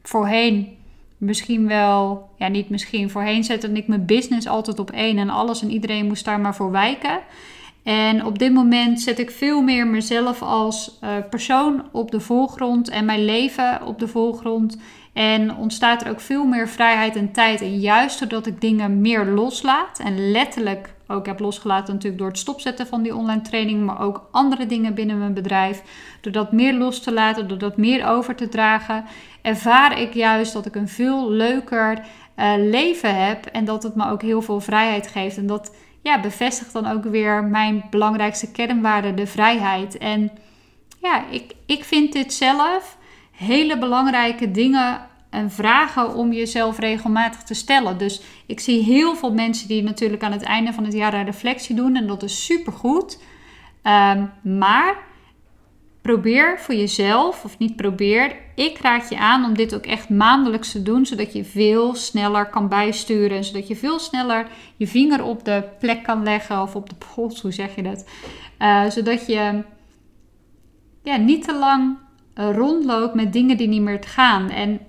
voorheen 0.01 0.77
misschien 1.17 1.67
wel, 1.67 2.29
ja 2.37 2.47
niet 2.47 2.69
misschien, 2.69 3.09
voorheen 3.09 3.43
zette 3.43 3.71
ik 3.71 3.87
mijn 3.87 4.05
business 4.05 4.47
altijd 4.47 4.79
op 4.79 4.91
één 4.91 5.17
en 5.17 5.29
alles 5.29 5.61
en 5.61 5.71
iedereen 5.71 6.07
moest 6.07 6.25
daar 6.25 6.39
maar 6.39 6.55
voor 6.55 6.71
wijken. 6.71 7.19
En 7.83 8.25
op 8.25 8.39
dit 8.39 8.53
moment 8.53 9.01
zet 9.01 9.19
ik 9.19 9.31
veel 9.31 9.61
meer 9.61 9.87
mezelf 9.87 10.41
als 10.41 10.99
uh, 11.03 11.09
persoon 11.29 11.83
op 11.91 12.11
de 12.11 12.19
voorgrond 12.19 12.89
en 12.89 13.05
mijn 13.05 13.25
leven 13.25 13.85
op 13.85 13.99
de 13.99 14.07
voorgrond. 14.07 14.77
En 15.13 15.55
ontstaat 15.55 16.01
er 16.01 16.09
ook 16.09 16.19
veel 16.19 16.45
meer 16.45 16.69
vrijheid 16.69 17.15
en 17.15 17.31
tijd. 17.31 17.61
En 17.61 17.79
juist 17.79 18.19
doordat 18.19 18.45
ik 18.45 18.61
dingen 18.61 19.01
meer 19.01 19.25
loslaat 19.25 19.99
en 19.99 20.31
letterlijk 20.31 20.93
ook 21.07 21.25
heb 21.25 21.39
losgelaten 21.39 21.93
natuurlijk 21.93 22.21
door 22.21 22.31
het 22.31 22.39
stopzetten 22.39 22.87
van 22.87 23.01
die 23.01 23.15
online 23.15 23.41
training, 23.41 23.85
maar 23.85 24.01
ook 24.01 24.27
andere 24.31 24.65
dingen 24.65 24.93
binnen 24.93 25.19
mijn 25.19 25.33
bedrijf. 25.33 25.83
Door 26.21 26.31
dat 26.31 26.51
meer 26.51 26.73
los 26.73 26.99
te 26.99 27.13
laten, 27.13 27.47
door 27.47 27.57
dat 27.57 27.77
meer 27.77 28.07
over 28.07 28.35
te 28.35 28.49
dragen, 28.49 29.05
ervaar 29.41 29.99
ik 29.99 30.13
juist 30.13 30.53
dat 30.53 30.65
ik 30.65 30.75
een 30.75 30.87
veel 30.87 31.29
leuker 31.29 31.99
uh, 32.37 32.53
leven 32.57 33.25
heb 33.25 33.45
en 33.45 33.65
dat 33.65 33.83
het 33.83 33.95
me 33.95 34.09
ook 34.09 34.21
heel 34.21 34.41
veel 34.41 34.59
vrijheid 34.59 35.07
geeft. 35.07 35.37
En 35.37 35.47
dat 35.47 35.75
ja, 36.03 36.19
bevestigt 36.19 36.73
dan 36.73 36.87
ook 36.87 37.03
weer 37.03 37.43
mijn 37.43 37.83
belangrijkste 37.89 38.51
kernwaarde, 38.51 39.13
de 39.13 39.27
vrijheid. 39.27 39.97
En 39.97 40.31
ja, 41.01 41.25
ik, 41.29 41.53
ik 41.65 41.83
vind 41.83 42.13
dit 42.13 42.33
zelf 42.33 42.97
hele 43.31 43.77
belangrijke 43.77 44.51
dingen 44.51 45.07
en 45.29 45.51
vragen 45.51 46.15
om 46.15 46.33
jezelf 46.33 46.79
regelmatig 46.79 47.43
te 47.43 47.53
stellen. 47.53 47.97
Dus 47.97 48.21
ik 48.45 48.59
zie 48.59 48.83
heel 48.83 49.15
veel 49.15 49.33
mensen 49.33 49.67
die 49.67 49.83
natuurlijk 49.83 50.23
aan 50.23 50.31
het 50.31 50.43
einde 50.43 50.73
van 50.73 50.83
het 50.83 50.93
jaar 50.93 51.13
een 51.13 51.25
reflectie 51.25 51.75
doen 51.75 51.95
en 51.95 52.07
dat 52.07 52.23
is 52.23 52.45
super 52.45 52.73
goed. 52.73 53.19
Um, 53.83 54.31
maar 54.57 54.97
probeer 56.03 56.59
voor 56.59 56.75
jezelf, 56.75 57.43
of 57.43 57.57
niet 57.57 57.75
probeer, 57.75 58.35
ik 58.55 58.77
raad 58.77 59.09
je 59.09 59.17
aan 59.17 59.45
om 59.45 59.55
dit 59.55 59.75
ook 59.75 59.85
echt 59.85 60.09
maandelijks 60.09 60.71
te 60.71 60.83
doen, 60.83 61.05
zodat 61.05 61.33
je 61.33 61.43
veel 61.43 61.95
sneller 61.95 62.49
kan 62.49 62.67
bijsturen. 62.67 63.43
Zodat 63.43 63.67
je 63.67 63.75
veel 63.75 63.99
sneller 63.99 64.47
je 64.77 64.87
vinger 64.87 65.23
op 65.23 65.45
de 65.45 65.63
plek 65.79 66.03
kan 66.03 66.23
leggen, 66.23 66.61
of 66.61 66.75
op 66.75 66.89
de 66.89 66.95
pols, 66.95 67.41
hoe 67.41 67.51
zeg 67.51 67.75
je 67.75 67.83
dat? 67.83 68.05
Uh, 68.59 68.89
zodat 68.89 69.25
je 69.25 69.63
ja, 71.03 71.17
niet 71.17 71.43
te 71.43 71.57
lang 71.57 71.97
rondloopt 72.35 73.13
met 73.13 73.33
dingen 73.33 73.57
die 73.57 73.67
niet 73.67 73.81
meer 73.81 74.01
te 74.01 74.07
gaan. 74.07 74.49
En 74.49 74.79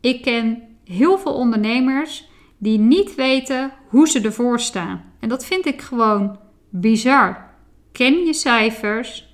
ik 0.00 0.22
ken 0.22 0.62
heel 0.84 1.18
veel 1.18 1.34
ondernemers 1.34 2.28
die 2.58 2.78
niet 2.78 3.14
weten 3.14 3.72
hoe 3.88 4.08
ze 4.08 4.20
ervoor 4.20 4.60
staan. 4.60 5.04
En 5.20 5.28
dat 5.28 5.44
vind 5.44 5.66
ik 5.66 5.80
gewoon 5.80 6.38
bizar. 6.68 7.52
Ken 7.92 8.24
je 8.24 8.32
cijfers, 8.32 9.33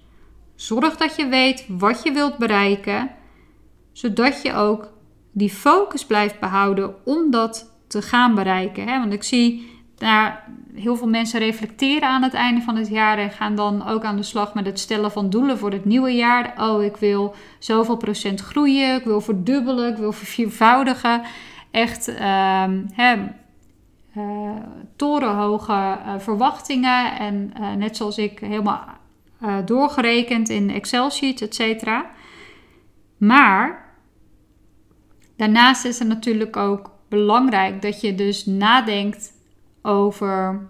Zorg 0.61 0.97
dat 0.97 1.17
je 1.17 1.27
weet 1.27 1.65
wat 1.69 2.03
je 2.03 2.13
wilt 2.13 2.39
bereiken, 2.39 3.11
zodat 3.93 4.43
je 4.43 4.55
ook 4.55 4.93
die 5.33 5.51
focus 5.51 6.07
blijft 6.07 6.41
behouden 6.41 6.95
om 7.05 7.31
dat 7.31 7.73
te 7.87 8.03
gaan 8.03 8.35
bereiken. 8.35 8.89
Hè? 8.89 8.99
Want 8.99 9.13
ik 9.13 9.23
zie 9.23 9.81
daar 9.95 10.45
heel 10.75 10.97
veel 10.97 11.09
mensen 11.09 11.39
reflecteren 11.41 12.09
aan 12.09 12.23
het 12.23 12.35
einde 12.35 12.61
van 12.61 12.77
het 12.77 12.89
jaar 12.89 13.19
en 13.19 13.31
gaan 13.31 13.55
dan 13.55 13.87
ook 13.87 14.05
aan 14.05 14.17
de 14.17 14.23
slag 14.23 14.55
met 14.55 14.67
het 14.67 14.79
stellen 14.79 15.13
van 15.13 15.31
doelen 15.31 15.59
voor 15.59 15.73
het 15.73 15.85
nieuwe 15.85 16.15
jaar. 16.15 16.55
Oh, 16.59 16.83
ik 16.83 16.97
wil 16.97 17.35
zoveel 17.59 17.97
procent 17.97 18.41
groeien, 18.41 18.97
ik 18.97 19.05
wil 19.05 19.21
verdubbelen, 19.21 19.91
ik 19.91 19.99
wil 19.99 20.13
verviervoudigen. 20.13 21.23
Echt 21.71 22.09
um, 22.09 22.87
hè, 22.93 23.17
uh, 24.17 24.51
torenhoge 24.97 25.73
uh, 25.73 26.19
verwachtingen. 26.19 27.19
En 27.19 27.53
uh, 27.61 27.73
net 27.73 27.97
zoals 27.97 28.19
ik 28.19 28.39
helemaal 28.39 28.99
uh, 29.43 29.57
doorgerekend 29.65 30.49
in 30.49 30.71
Excel 30.71 31.11
sheets, 31.11 31.43
et 31.43 31.55
cetera. 31.55 32.11
Maar 33.17 33.95
daarnaast 35.37 35.85
is 35.85 35.99
het 35.99 36.09
natuurlijk 36.09 36.57
ook 36.57 36.91
belangrijk 37.09 37.83
dat 37.83 38.01
je 38.01 38.15
dus 38.15 38.47
nadenkt 38.47 39.33
over 39.83 40.69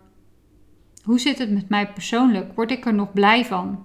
hoe 1.02 1.18
zit 1.18 1.38
het 1.38 1.50
met 1.50 1.68
mij 1.68 1.92
persoonlijk? 1.92 2.54
Word 2.54 2.70
ik 2.70 2.86
er 2.86 2.94
nog 2.94 3.12
blij 3.12 3.44
van? 3.44 3.84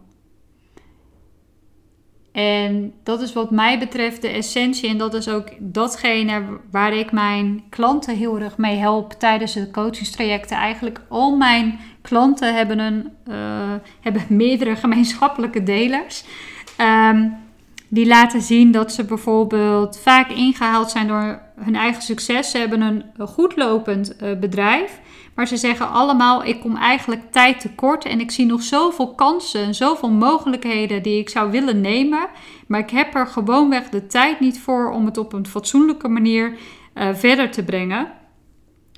En 2.31 2.93
dat 3.03 3.21
is 3.21 3.33
wat 3.33 3.51
mij 3.51 3.79
betreft 3.79 4.21
de 4.21 4.27
essentie. 4.27 4.89
En 4.89 4.97
dat 4.97 5.13
is 5.13 5.29
ook 5.29 5.49
datgene 5.59 6.59
waar 6.71 6.93
ik 6.93 7.11
mijn 7.11 7.63
klanten 7.69 8.15
heel 8.15 8.39
erg 8.39 8.57
mee 8.57 8.75
help 8.75 9.11
tijdens 9.11 9.53
de 9.53 9.71
coachingstrajecten. 9.71 10.57
Eigenlijk 10.57 11.01
al 11.07 11.35
mijn 11.35 11.79
klanten 12.07 12.55
hebben, 12.55 12.79
een, 12.79 13.09
uh, 13.29 13.35
hebben 14.01 14.23
meerdere 14.43 14.75
gemeenschappelijke 14.75 15.63
delers. 15.63 16.23
Um, 16.81 17.43
die 17.87 18.07
laten 18.07 18.41
zien 18.41 18.71
dat 18.71 18.93
ze 18.93 19.05
bijvoorbeeld 19.05 19.99
vaak 19.99 20.29
ingehaald 20.29 20.91
zijn 20.91 21.07
door 21.07 21.41
hun 21.59 21.75
eigen 21.75 22.01
succes. 22.01 22.51
Ze 22.51 22.57
hebben 22.57 22.81
een 22.81 23.27
goed 23.27 23.55
lopend 23.55 24.15
uh, 24.23 24.39
bedrijf. 24.39 24.99
Maar 25.35 25.47
ze 25.47 25.57
zeggen 25.57 25.89
allemaal: 25.89 26.45
ik 26.45 26.59
kom 26.59 26.75
eigenlijk 26.75 27.31
tijd 27.31 27.59
tekort 27.59 28.05
en 28.05 28.19
ik 28.19 28.31
zie 28.31 28.45
nog 28.45 28.61
zoveel 28.61 29.13
kansen 29.13 29.63
en 29.63 29.75
zoveel 29.75 30.11
mogelijkheden 30.11 31.03
die 31.03 31.19
ik 31.19 31.29
zou 31.29 31.51
willen 31.51 31.81
nemen. 31.81 32.27
Maar 32.67 32.79
ik 32.79 32.89
heb 32.89 33.15
er 33.15 33.27
gewoonweg 33.27 33.89
de 33.89 34.07
tijd 34.07 34.39
niet 34.39 34.59
voor 34.59 34.91
om 34.91 35.05
het 35.05 35.17
op 35.17 35.33
een 35.33 35.47
fatsoenlijke 35.47 36.07
manier 36.07 36.57
uh, 36.93 37.13
verder 37.13 37.51
te 37.51 37.63
brengen. 37.63 38.11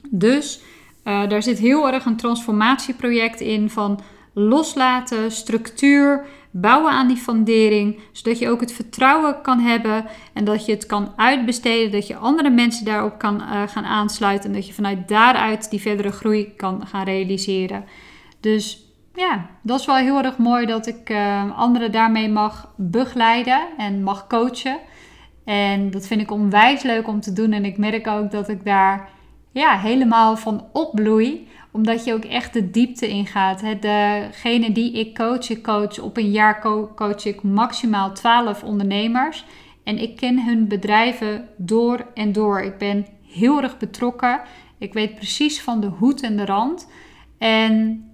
Dus 0.09 0.61
uh, 1.07 1.29
daar 1.29 1.43
zit 1.43 1.57
heel 1.57 1.91
erg 1.91 2.05
een 2.05 2.17
transformatieproject 2.17 3.41
in 3.41 3.69
van 3.69 3.99
loslaten, 4.33 5.31
structuur, 5.31 6.25
bouwen 6.51 6.91
aan 6.91 7.07
die 7.07 7.17
fundering, 7.17 7.99
zodat 8.11 8.39
je 8.39 8.49
ook 8.49 8.59
het 8.59 8.71
vertrouwen 8.71 9.41
kan 9.41 9.59
hebben 9.59 10.05
en 10.33 10.45
dat 10.45 10.65
je 10.65 10.71
het 10.71 10.85
kan 10.85 11.13
uitbesteden, 11.15 11.91
dat 11.91 12.07
je 12.07 12.15
andere 12.15 12.49
mensen 12.49 12.85
daarop 12.85 13.17
kan 13.17 13.41
uh, 13.41 13.63
gaan 13.67 13.85
aansluiten 13.85 14.49
en 14.49 14.55
dat 14.55 14.67
je 14.67 14.73
vanuit 14.73 15.07
daaruit 15.07 15.69
die 15.69 15.81
verdere 15.81 16.11
groei 16.11 16.53
kan 16.55 16.87
gaan 16.87 17.03
realiseren. 17.03 17.85
Dus 18.39 18.85
ja, 19.13 19.45
dat 19.61 19.79
is 19.79 19.85
wel 19.85 19.95
heel 19.95 20.23
erg 20.23 20.37
mooi 20.37 20.65
dat 20.65 20.87
ik 20.87 21.09
uh, 21.09 21.57
anderen 21.57 21.91
daarmee 21.91 22.29
mag 22.29 22.73
begeleiden 22.75 23.61
en 23.77 24.03
mag 24.03 24.27
coachen. 24.27 24.77
En 25.45 25.91
dat 25.91 26.07
vind 26.07 26.21
ik 26.21 26.31
onwijs 26.31 26.83
leuk 26.83 27.07
om 27.07 27.19
te 27.19 27.33
doen 27.33 27.51
en 27.51 27.65
ik 27.65 27.77
merk 27.77 28.07
ook 28.07 28.31
dat 28.31 28.49
ik 28.49 28.65
daar 28.65 29.09
ja, 29.59 29.77
helemaal 29.77 30.37
van 30.37 30.65
opbloei 30.73 31.47
omdat 31.77 32.05
je 32.05 32.13
ook 32.13 32.25
echt 32.25 32.53
de 32.53 32.71
diepte 32.71 33.07
ingaat. 33.07 33.81
Degene 33.81 34.71
die 34.71 34.91
ik 34.91 35.15
coach, 35.15 35.49
ik 35.49 35.63
coach 35.63 35.99
op 35.99 36.17
een 36.17 36.31
jaar 36.31 36.61
coach 36.95 37.25
ik 37.25 37.43
maximaal 37.43 38.13
12 38.13 38.63
ondernemers. 38.63 39.45
En 39.83 39.97
ik 39.97 40.15
ken 40.15 40.45
hun 40.45 40.67
bedrijven 40.67 41.49
door 41.57 42.05
en 42.13 42.31
door. 42.31 42.61
Ik 42.61 42.77
ben 42.77 43.05
heel 43.27 43.61
erg 43.61 43.77
betrokken. 43.77 44.41
Ik 44.77 44.93
weet 44.93 45.15
precies 45.15 45.61
van 45.61 45.81
de 45.81 45.87
hoed 45.87 46.21
en 46.21 46.37
de 46.37 46.45
rand. 46.45 46.89
En 47.37 48.05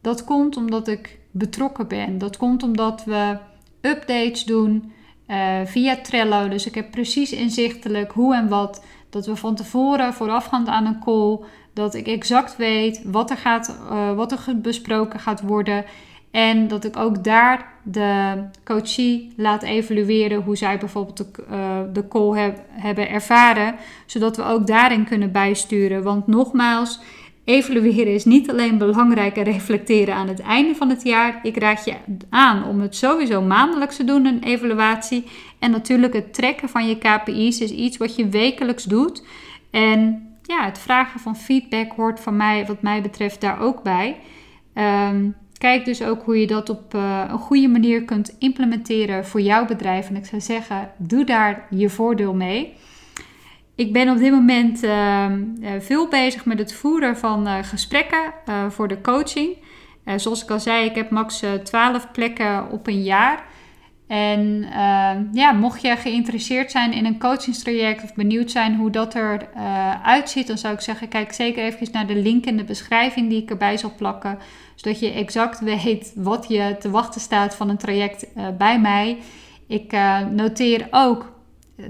dat 0.00 0.24
komt 0.24 0.56
omdat 0.56 0.88
ik 0.88 1.18
betrokken 1.30 1.88
ben. 1.88 2.18
Dat 2.18 2.36
komt 2.36 2.62
omdat 2.62 3.04
we 3.04 3.38
updates 3.80 4.44
doen 4.44 4.92
uh, 5.28 5.60
via 5.64 5.96
Trello. 5.96 6.48
Dus 6.48 6.66
ik 6.66 6.74
heb 6.74 6.90
precies 6.90 7.32
inzichtelijk 7.32 8.12
hoe 8.12 8.34
en 8.34 8.48
wat. 8.48 8.84
Dat 9.14 9.26
we 9.26 9.36
van 9.36 9.54
tevoren, 9.54 10.14
voorafgaand 10.14 10.68
aan 10.68 10.86
een 10.86 11.00
call, 11.04 11.38
Dat 11.72 11.94
ik 11.94 12.06
exact 12.06 12.56
weet 12.56 13.02
wat 13.04 13.30
er, 13.30 13.36
gaat, 13.36 13.78
uh, 13.90 14.14
wat 14.14 14.32
er 14.32 14.60
besproken 14.60 15.20
gaat 15.20 15.40
worden. 15.40 15.84
En 16.30 16.68
dat 16.68 16.84
ik 16.84 16.96
ook 16.96 17.24
daar 17.24 17.72
de 17.82 18.34
coachie 18.64 19.32
laat 19.36 19.62
evalueren 19.62 20.42
hoe 20.42 20.56
zij 20.56 20.78
bijvoorbeeld 20.78 21.16
de, 21.16 21.26
uh, 21.50 21.80
de 21.92 22.08
call 22.08 22.38
heb, 22.38 22.58
hebben 22.68 23.08
ervaren. 23.08 23.74
Zodat 24.06 24.36
we 24.36 24.44
ook 24.44 24.66
daarin 24.66 25.04
kunnen 25.04 25.32
bijsturen. 25.32 26.02
Want 26.02 26.26
nogmaals, 26.26 27.00
evalueren 27.44 28.14
is 28.14 28.24
niet 28.24 28.50
alleen 28.50 28.78
belangrijk 28.78 29.36
en 29.36 29.44
reflecteren 29.44 30.14
aan 30.14 30.28
het 30.28 30.40
einde 30.40 30.74
van 30.74 30.88
het 30.88 31.02
jaar. 31.02 31.40
Ik 31.42 31.56
raad 31.56 31.84
je 31.84 31.94
aan 32.30 32.64
om 32.64 32.80
het 32.80 32.96
sowieso 32.96 33.42
maandelijks 33.42 33.96
te 33.96 34.04
doen, 34.04 34.26
een 34.26 34.42
evaluatie. 34.42 35.24
En 35.64 35.70
natuurlijk 35.70 36.12
het 36.12 36.34
trekken 36.34 36.68
van 36.68 36.88
je 36.88 36.98
KPI's 36.98 37.60
is 37.60 37.70
iets 37.70 37.96
wat 37.96 38.16
je 38.16 38.28
wekelijks 38.28 38.84
doet. 38.84 39.24
En 39.70 40.28
ja, 40.42 40.64
het 40.64 40.78
vragen 40.78 41.20
van 41.20 41.36
feedback 41.36 41.92
hoort 41.92 42.20
van 42.20 42.36
mij, 42.36 42.66
wat 42.66 42.82
mij 42.82 43.02
betreft, 43.02 43.40
daar 43.40 43.60
ook 43.60 43.82
bij. 43.82 44.16
Um, 44.74 45.36
Kijk 45.58 45.84
dus 45.84 46.02
ook 46.02 46.22
hoe 46.22 46.40
je 46.40 46.46
dat 46.46 46.68
op 46.70 46.94
uh, 46.94 47.24
een 47.28 47.38
goede 47.38 47.68
manier 47.68 48.04
kunt 48.04 48.36
implementeren 48.38 49.26
voor 49.26 49.40
jouw 49.40 49.66
bedrijf. 49.66 50.08
En 50.08 50.16
ik 50.16 50.26
zou 50.26 50.40
zeggen, 50.40 50.90
doe 50.96 51.24
daar 51.24 51.66
je 51.70 51.90
voordeel 51.90 52.34
mee. 52.34 52.74
Ik 53.74 53.92
ben 53.92 54.10
op 54.10 54.18
dit 54.18 54.30
moment 54.30 54.84
uh, 54.84 55.26
veel 55.78 56.08
bezig 56.08 56.44
met 56.44 56.58
het 56.58 56.74
voeren 56.74 57.16
van 57.16 57.46
uh, 57.46 57.58
gesprekken 57.62 58.32
voor 58.68 58.88
de 58.88 59.00
coaching. 59.00 59.56
zoals 60.16 60.42
ik 60.42 60.50
al 60.50 60.60
zei, 60.60 60.84
ik 60.84 60.94
heb 60.94 61.10
max 61.10 61.42
12 61.62 62.12
plekken 62.12 62.70
op 62.70 62.86
een 62.86 63.02
jaar. 63.02 63.44
En 64.06 64.66
ja, 65.32 65.52
mocht 65.52 65.82
je 65.82 65.96
geïnteresseerd 65.96 66.70
zijn 66.70 66.92
in 66.92 67.04
een 67.04 67.18
coachingstraject 67.18 68.02
of 68.02 68.14
benieuwd 68.14 68.50
zijn 68.50 68.76
hoe 68.76 68.90
dat 68.90 69.14
eruit 69.14 69.46
uitziet, 70.02 70.46
dan 70.46 70.58
zou 70.58 70.74
ik 70.74 70.80
zeggen: 70.80 71.08
kijk 71.08 71.32
zeker 71.32 71.64
even 71.64 71.88
naar 71.92 72.06
de 72.06 72.16
link 72.16 72.44
in 72.46 72.56
de 72.56 72.64
beschrijving 72.64 73.28
die 73.28 73.42
ik 73.42 73.50
erbij 73.50 73.76
zal 73.76 73.92
plakken 73.96 74.38
zodat 74.74 75.00
je 75.00 75.10
exact 75.10 75.60
weet 75.74 76.12
wat 76.16 76.48
je 76.48 76.76
te 76.78 76.90
wachten 76.90 77.20
staat 77.20 77.56
van 77.56 77.68
een 77.68 77.76
traject 77.76 78.26
uh, 78.36 78.46
bij 78.58 78.80
mij. 78.80 79.18
Ik 79.66 79.92
uh, 79.92 80.20
noteer 80.20 80.88
ook 80.90 81.32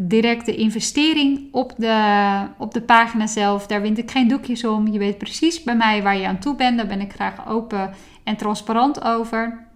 direct 0.00 0.46
de 0.46 0.57
investering 0.57 1.48
op 1.53 1.72
de, 1.77 2.46
op 2.59 2.74
de 2.74 2.83
pagina 2.83 3.27
zelf. 3.27 3.66
Daar 3.66 3.83
wint 3.83 3.98
ik 3.98 4.11
geen 4.11 4.29
doekjes 4.29 4.64
om. 4.64 4.88
Je 4.88 4.98
weet 4.98 5.18
precies 5.18 5.62
bij 5.62 5.77
mij 5.77 6.03
waar 6.03 6.16
je 6.16 6.27
aan 6.27 6.38
toe 6.38 6.55
bent. 6.55 6.77
Daar 6.77 6.87
ben 6.87 7.00
ik 7.00 7.12
graag 7.12 7.48
open 7.48 7.94
en 8.24 8.37
transparant 8.37 9.05
over. 9.05 9.66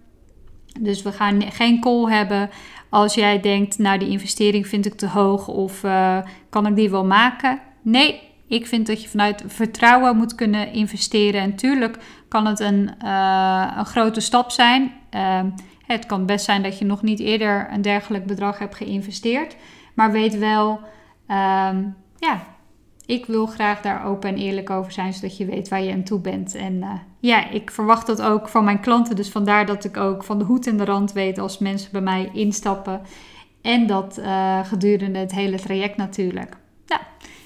Dus 0.83 1.01
we 1.01 1.11
gaan 1.11 1.41
geen 1.41 1.81
call 1.81 2.11
hebben 2.11 2.49
als 2.89 3.13
jij 3.13 3.39
denkt, 3.39 3.77
nou 3.77 3.99
die 3.99 4.09
investering 4.09 4.67
vind 4.67 4.85
ik 4.85 4.93
te 4.93 5.07
hoog 5.07 5.47
of 5.47 5.83
uh, 5.83 6.17
kan 6.49 6.67
ik 6.67 6.75
die 6.75 6.89
wel 6.89 7.05
maken. 7.05 7.59
Nee, 7.81 8.21
ik 8.47 8.67
vind 8.67 8.87
dat 8.87 9.01
je 9.01 9.09
vanuit 9.09 9.43
vertrouwen 9.47 10.17
moet 10.17 10.35
kunnen 10.35 10.73
investeren. 10.73 11.41
En 11.41 11.55
tuurlijk 11.55 11.97
kan 12.27 12.45
het 12.45 12.59
een, 12.59 12.89
uh, 13.03 13.73
een 13.77 13.85
grote 13.85 14.19
stap 14.19 14.51
zijn. 14.51 14.91
Uh, 15.15 15.41
het 15.85 16.05
kan 16.05 16.25
best 16.25 16.45
zijn 16.45 16.63
dat 16.63 16.79
je 16.79 16.85
nog 16.85 17.01
niet 17.01 17.19
eerder 17.19 17.67
een 17.71 17.81
dergelijk 17.81 18.25
bedrag 18.25 18.59
hebt 18.59 18.75
geïnvesteerd. 18.75 19.55
Maar 19.93 20.11
weet 20.11 20.37
wel, 20.37 20.71
um, 21.27 21.95
ja, 22.17 22.41
ik 23.09 23.25
wil 23.25 23.45
graag 23.45 23.81
daar 23.81 24.05
open 24.05 24.29
en 24.29 24.37
eerlijk 24.37 24.69
over 24.69 24.91
zijn, 24.91 25.13
zodat 25.13 25.37
je 25.37 25.45
weet 25.45 25.69
waar 25.69 25.81
je 25.81 25.91
aan 25.91 26.03
toe 26.03 26.19
bent. 26.19 26.55
En 26.55 26.73
uh, 26.73 26.91
ja, 27.19 27.49
ik 27.49 27.71
verwacht 27.71 28.07
dat 28.07 28.21
ook 28.21 28.47
van 28.47 28.63
mijn 28.63 28.79
klanten. 28.79 29.15
Dus 29.15 29.29
vandaar 29.29 29.65
dat 29.65 29.83
ik 29.83 29.97
ook 29.97 30.23
van 30.23 30.39
de 30.39 30.45
hoed 30.45 30.67
in 30.67 30.77
de 30.77 30.85
rand 30.85 31.11
weet 31.11 31.37
als 31.37 31.57
mensen 31.57 31.91
bij 31.91 32.01
mij 32.01 32.29
instappen. 32.33 33.01
En 33.61 33.87
dat 33.87 34.17
uh, 34.19 34.59
gedurende 34.65 35.19
het 35.19 35.31
hele 35.31 35.59
traject 35.59 35.97
natuurlijk. 35.97 36.57
Nou, 36.87 37.01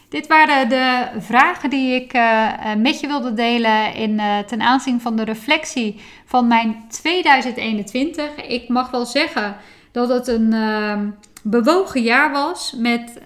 dit 0.09 0.27
waren 0.27 0.69
de 0.69 1.07
vragen 1.17 1.69
die 1.69 1.95
ik 1.95 2.13
uh, 2.13 2.49
met 2.77 2.99
je 2.99 3.07
wilde 3.07 3.33
delen 3.33 3.95
in, 3.95 4.21
ten 4.47 4.61
aanzien 4.61 5.01
van 5.01 5.15
de 5.15 5.23
reflectie 5.23 5.99
van 6.25 6.47
mijn 6.47 6.83
2021. 6.89 8.35
Ik 8.35 8.69
mag 8.69 8.91
wel 8.91 9.05
zeggen 9.05 9.55
dat 9.91 10.09
het 10.09 10.27
een 10.27 10.53
uh, 10.53 10.99
bewogen 11.43 12.01
jaar 12.01 12.31
was 12.31 12.73
met 12.77 13.21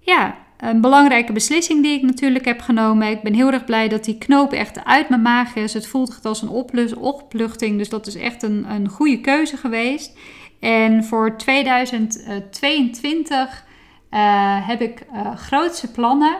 ja, 0.00 0.34
een 0.60 0.80
belangrijke 0.80 1.32
beslissing 1.32 1.82
die 1.82 1.96
ik 1.96 2.02
natuurlijk 2.02 2.44
heb 2.44 2.60
genomen. 2.60 3.08
Ik 3.08 3.22
ben 3.22 3.34
heel 3.34 3.52
erg 3.52 3.64
blij 3.64 3.88
dat 3.88 4.04
die 4.04 4.18
knoop 4.18 4.52
echt 4.52 4.84
uit 4.84 5.08
mijn 5.08 5.22
maag 5.22 5.54
is. 5.54 5.74
Het 5.74 5.86
voelt 5.86 6.10
echt 6.10 6.24
als 6.24 6.42
een 6.42 6.48
opluchting, 6.96 7.78
dus 7.78 7.88
dat 7.88 8.06
is 8.06 8.14
echt 8.14 8.42
een, 8.42 8.66
een 8.70 8.88
goede 8.88 9.20
keuze 9.20 9.56
geweest. 9.56 10.18
En 10.60 11.04
voor 11.04 11.36
2022 11.36 13.64
uh, 14.10 14.68
heb 14.68 14.80
ik 14.80 15.06
uh, 15.12 15.36
grootse 15.36 15.90
plannen. 15.90 16.36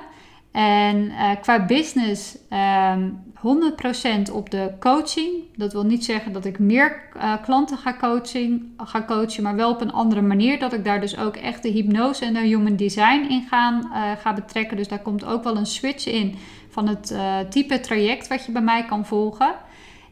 En 0.53 0.97
uh, 0.97 1.31
qua 1.41 1.67
business 1.67 2.39
ehm, 2.49 3.09
100% 4.29 4.33
op 4.33 4.51
de 4.51 4.73
coaching. 4.81 5.29
Dat 5.57 5.73
wil 5.73 5.85
niet 5.85 6.05
zeggen 6.05 6.33
dat 6.33 6.45
ik 6.45 6.59
meer 6.59 7.03
klanten 7.43 7.79
ga, 7.79 7.97
coaching, 8.01 8.63
ga 8.77 9.05
coachen, 9.05 9.43
maar 9.43 9.57
wel 9.57 9.71
op 9.71 9.81
een 9.81 9.93
andere 9.93 10.23
manier. 10.23 10.59
Dat 10.59 10.73
ik 10.73 10.85
daar 10.85 11.01
dus 11.01 11.19
ook 11.19 11.37
echt 11.37 11.63
de 11.63 11.69
hypnose 11.69 12.25
en 12.25 12.35
de 12.35 12.41
human 12.41 12.77
design 12.77 13.27
in 13.29 13.47
gaan, 13.49 13.91
ga 14.19 14.35
betrekken. 14.35 14.77
Dus 14.77 14.89
daar 14.89 15.03
komt 15.03 15.25
ook 15.25 15.45
wel 15.45 15.57
een 15.57 15.67
switch 15.67 16.07
in 16.07 16.35
van 16.69 16.89
het 16.89 17.15
type 17.51 17.81
traject 17.81 18.29
wat 18.29 18.45
je 18.45 18.53
bij 18.53 18.63
mij 18.63 18.85
kan 18.85 19.07
volgen. 19.07 19.55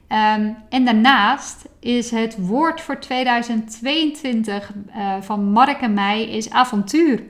Um, 0.09 0.57
en 0.69 0.85
daarnaast 0.85 1.69
is 1.81 2.11
het 2.11 2.47
woord 2.47 2.81
voor 2.81 2.99
2022 2.99 4.71
uh, 4.97 5.15
van 5.21 5.45
Mark 5.45 5.81
en 5.81 5.95
mij 5.95 6.23
is 6.23 6.51
avontuur. 6.51 7.23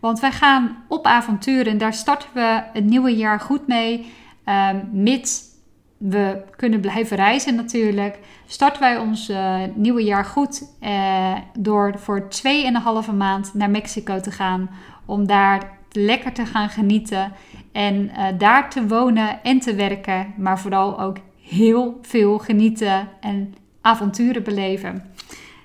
Want 0.00 0.20
wij 0.20 0.32
gaan 0.32 0.84
op 0.88 1.06
avontuur 1.06 1.66
en 1.66 1.78
daar 1.78 1.94
starten 1.94 2.28
we 2.32 2.62
het 2.72 2.84
nieuwe 2.84 3.16
jaar 3.16 3.40
goed 3.40 3.66
mee. 3.66 4.12
Um, 4.48 5.02
mits 5.02 5.54
we 5.96 6.42
kunnen 6.56 6.80
blijven 6.80 7.16
reizen 7.16 7.54
natuurlijk. 7.54 8.18
Starten 8.46 8.80
wij 8.80 8.98
ons 8.98 9.30
uh, 9.30 9.62
nieuwe 9.74 10.04
jaar 10.04 10.24
goed 10.24 10.62
uh, 10.82 11.36
door 11.58 11.98
voor 11.98 12.28
2,5 13.08 13.14
maand 13.16 13.54
naar 13.54 13.70
Mexico 13.70 14.20
te 14.20 14.30
gaan. 14.30 14.70
Om 15.06 15.26
daar 15.26 15.78
lekker 15.90 16.32
te 16.32 16.46
gaan 16.46 16.68
genieten. 16.68 17.32
En 17.72 17.94
uh, 17.94 18.26
daar 18.38 18.70
te 18.70 18.86
wonen 18.86 19.42
en 19.42 19.60
te 19.60 19.74
werken. 19.74 20.34
Maar 20.36 20.60
vooral 20.60 21.00
ook 21.00 21.16
heel 21.40 21.98
veel 22.02 22.38
genieten 22.38 23.08
en 23.20 23.54
avonturen 23.80 24.42
beleven. 24.42 25.04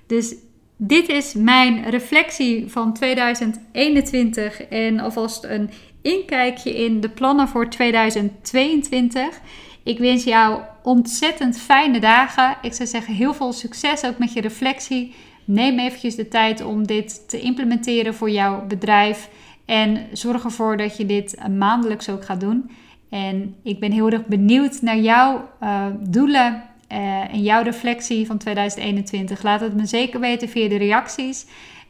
Dus 0.07 0.35
dit 0.77 1.09
is 1.09 1.33
mijn 1.33 1.89
reflectie 1.89 2.71
van 2.71 2.93
2021 2.93 4.61
en 4.61 4.99
alvast 4.99 5.43
een 5.43 5.69
inkijkje 6.01 6.83
in 6.83 7.01
de 7.01 7.09
plannen 7.09 7.47
voor 7.47 7.69
2022. 7.69 9.39
Ik 9.83 9.99
wens 9.99 10.23
jou 10.23 10.61
ontzettend 10.83 11.59
fijne 11.59 11.99
dagen. 11.99 12.57
Ik 12.61 12.73
zou 12.73 12.89
zeggen 12.89 13.13
heel 13.13 13.33
veel 13.33 13.53
succes 13.53 14.05
ook 14.05 14.17
met 14.17 14.33
je 14.33 14.41
reflectie. 14.41 15.15
Neem 15.45 15.79
eventjes 15.79 16.15
de 16.15 16.27
tijd 16.27 16.63
om 16.63 16.87
dit 16.87 17.29
te 17.29 17.39
implementeren 17.39 18.13
voor 18.13 18.29
jouw 18.29 18.65
bedrijf. 18.67 19.29
En 19.65 20.07
zorg 20.11 20.43
ervoor 20.43 20.77
dat 20.77 20.97
je 20.97 21.05
dit 21.05 21.37
maandelijks 21.57 22.09
ook 22.09 22.25
gaat 22.25 22.39
doen. 22.39 22.71
En 23.09 23.55
ik 23.63 23.79
ben 23.79 23.91
heel 23.91 24.09
erg 24.09 24.25
benieuwd 24.25 24.81
naar 24.81 24.97
jouw 24.97 25.49
uh, 25.63 25.85
doelen 25.99 26.63
uh, 26.91 27.33
en 27.33 27.41
jouw 27.41 27.63
reflectie 27.63 28.25
van 28.25 28.37
2021. 28.37 29.43
Laat 29.43 29.61
het 29.61 29.75
me 29.75 29.85
zeker 29.85 30.19
weten 30.19 30.49
via 30.49 30.69
de 30.69 30.77
reacties. 30.77 31.45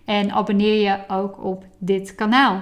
En 0.06 0.32
abonneer 0.32 0.82
je 0.82 0.97
ook 1.08 1.43
op 1.43 1.65
dit 1.80 2.15
kanaal. 2.15 2.62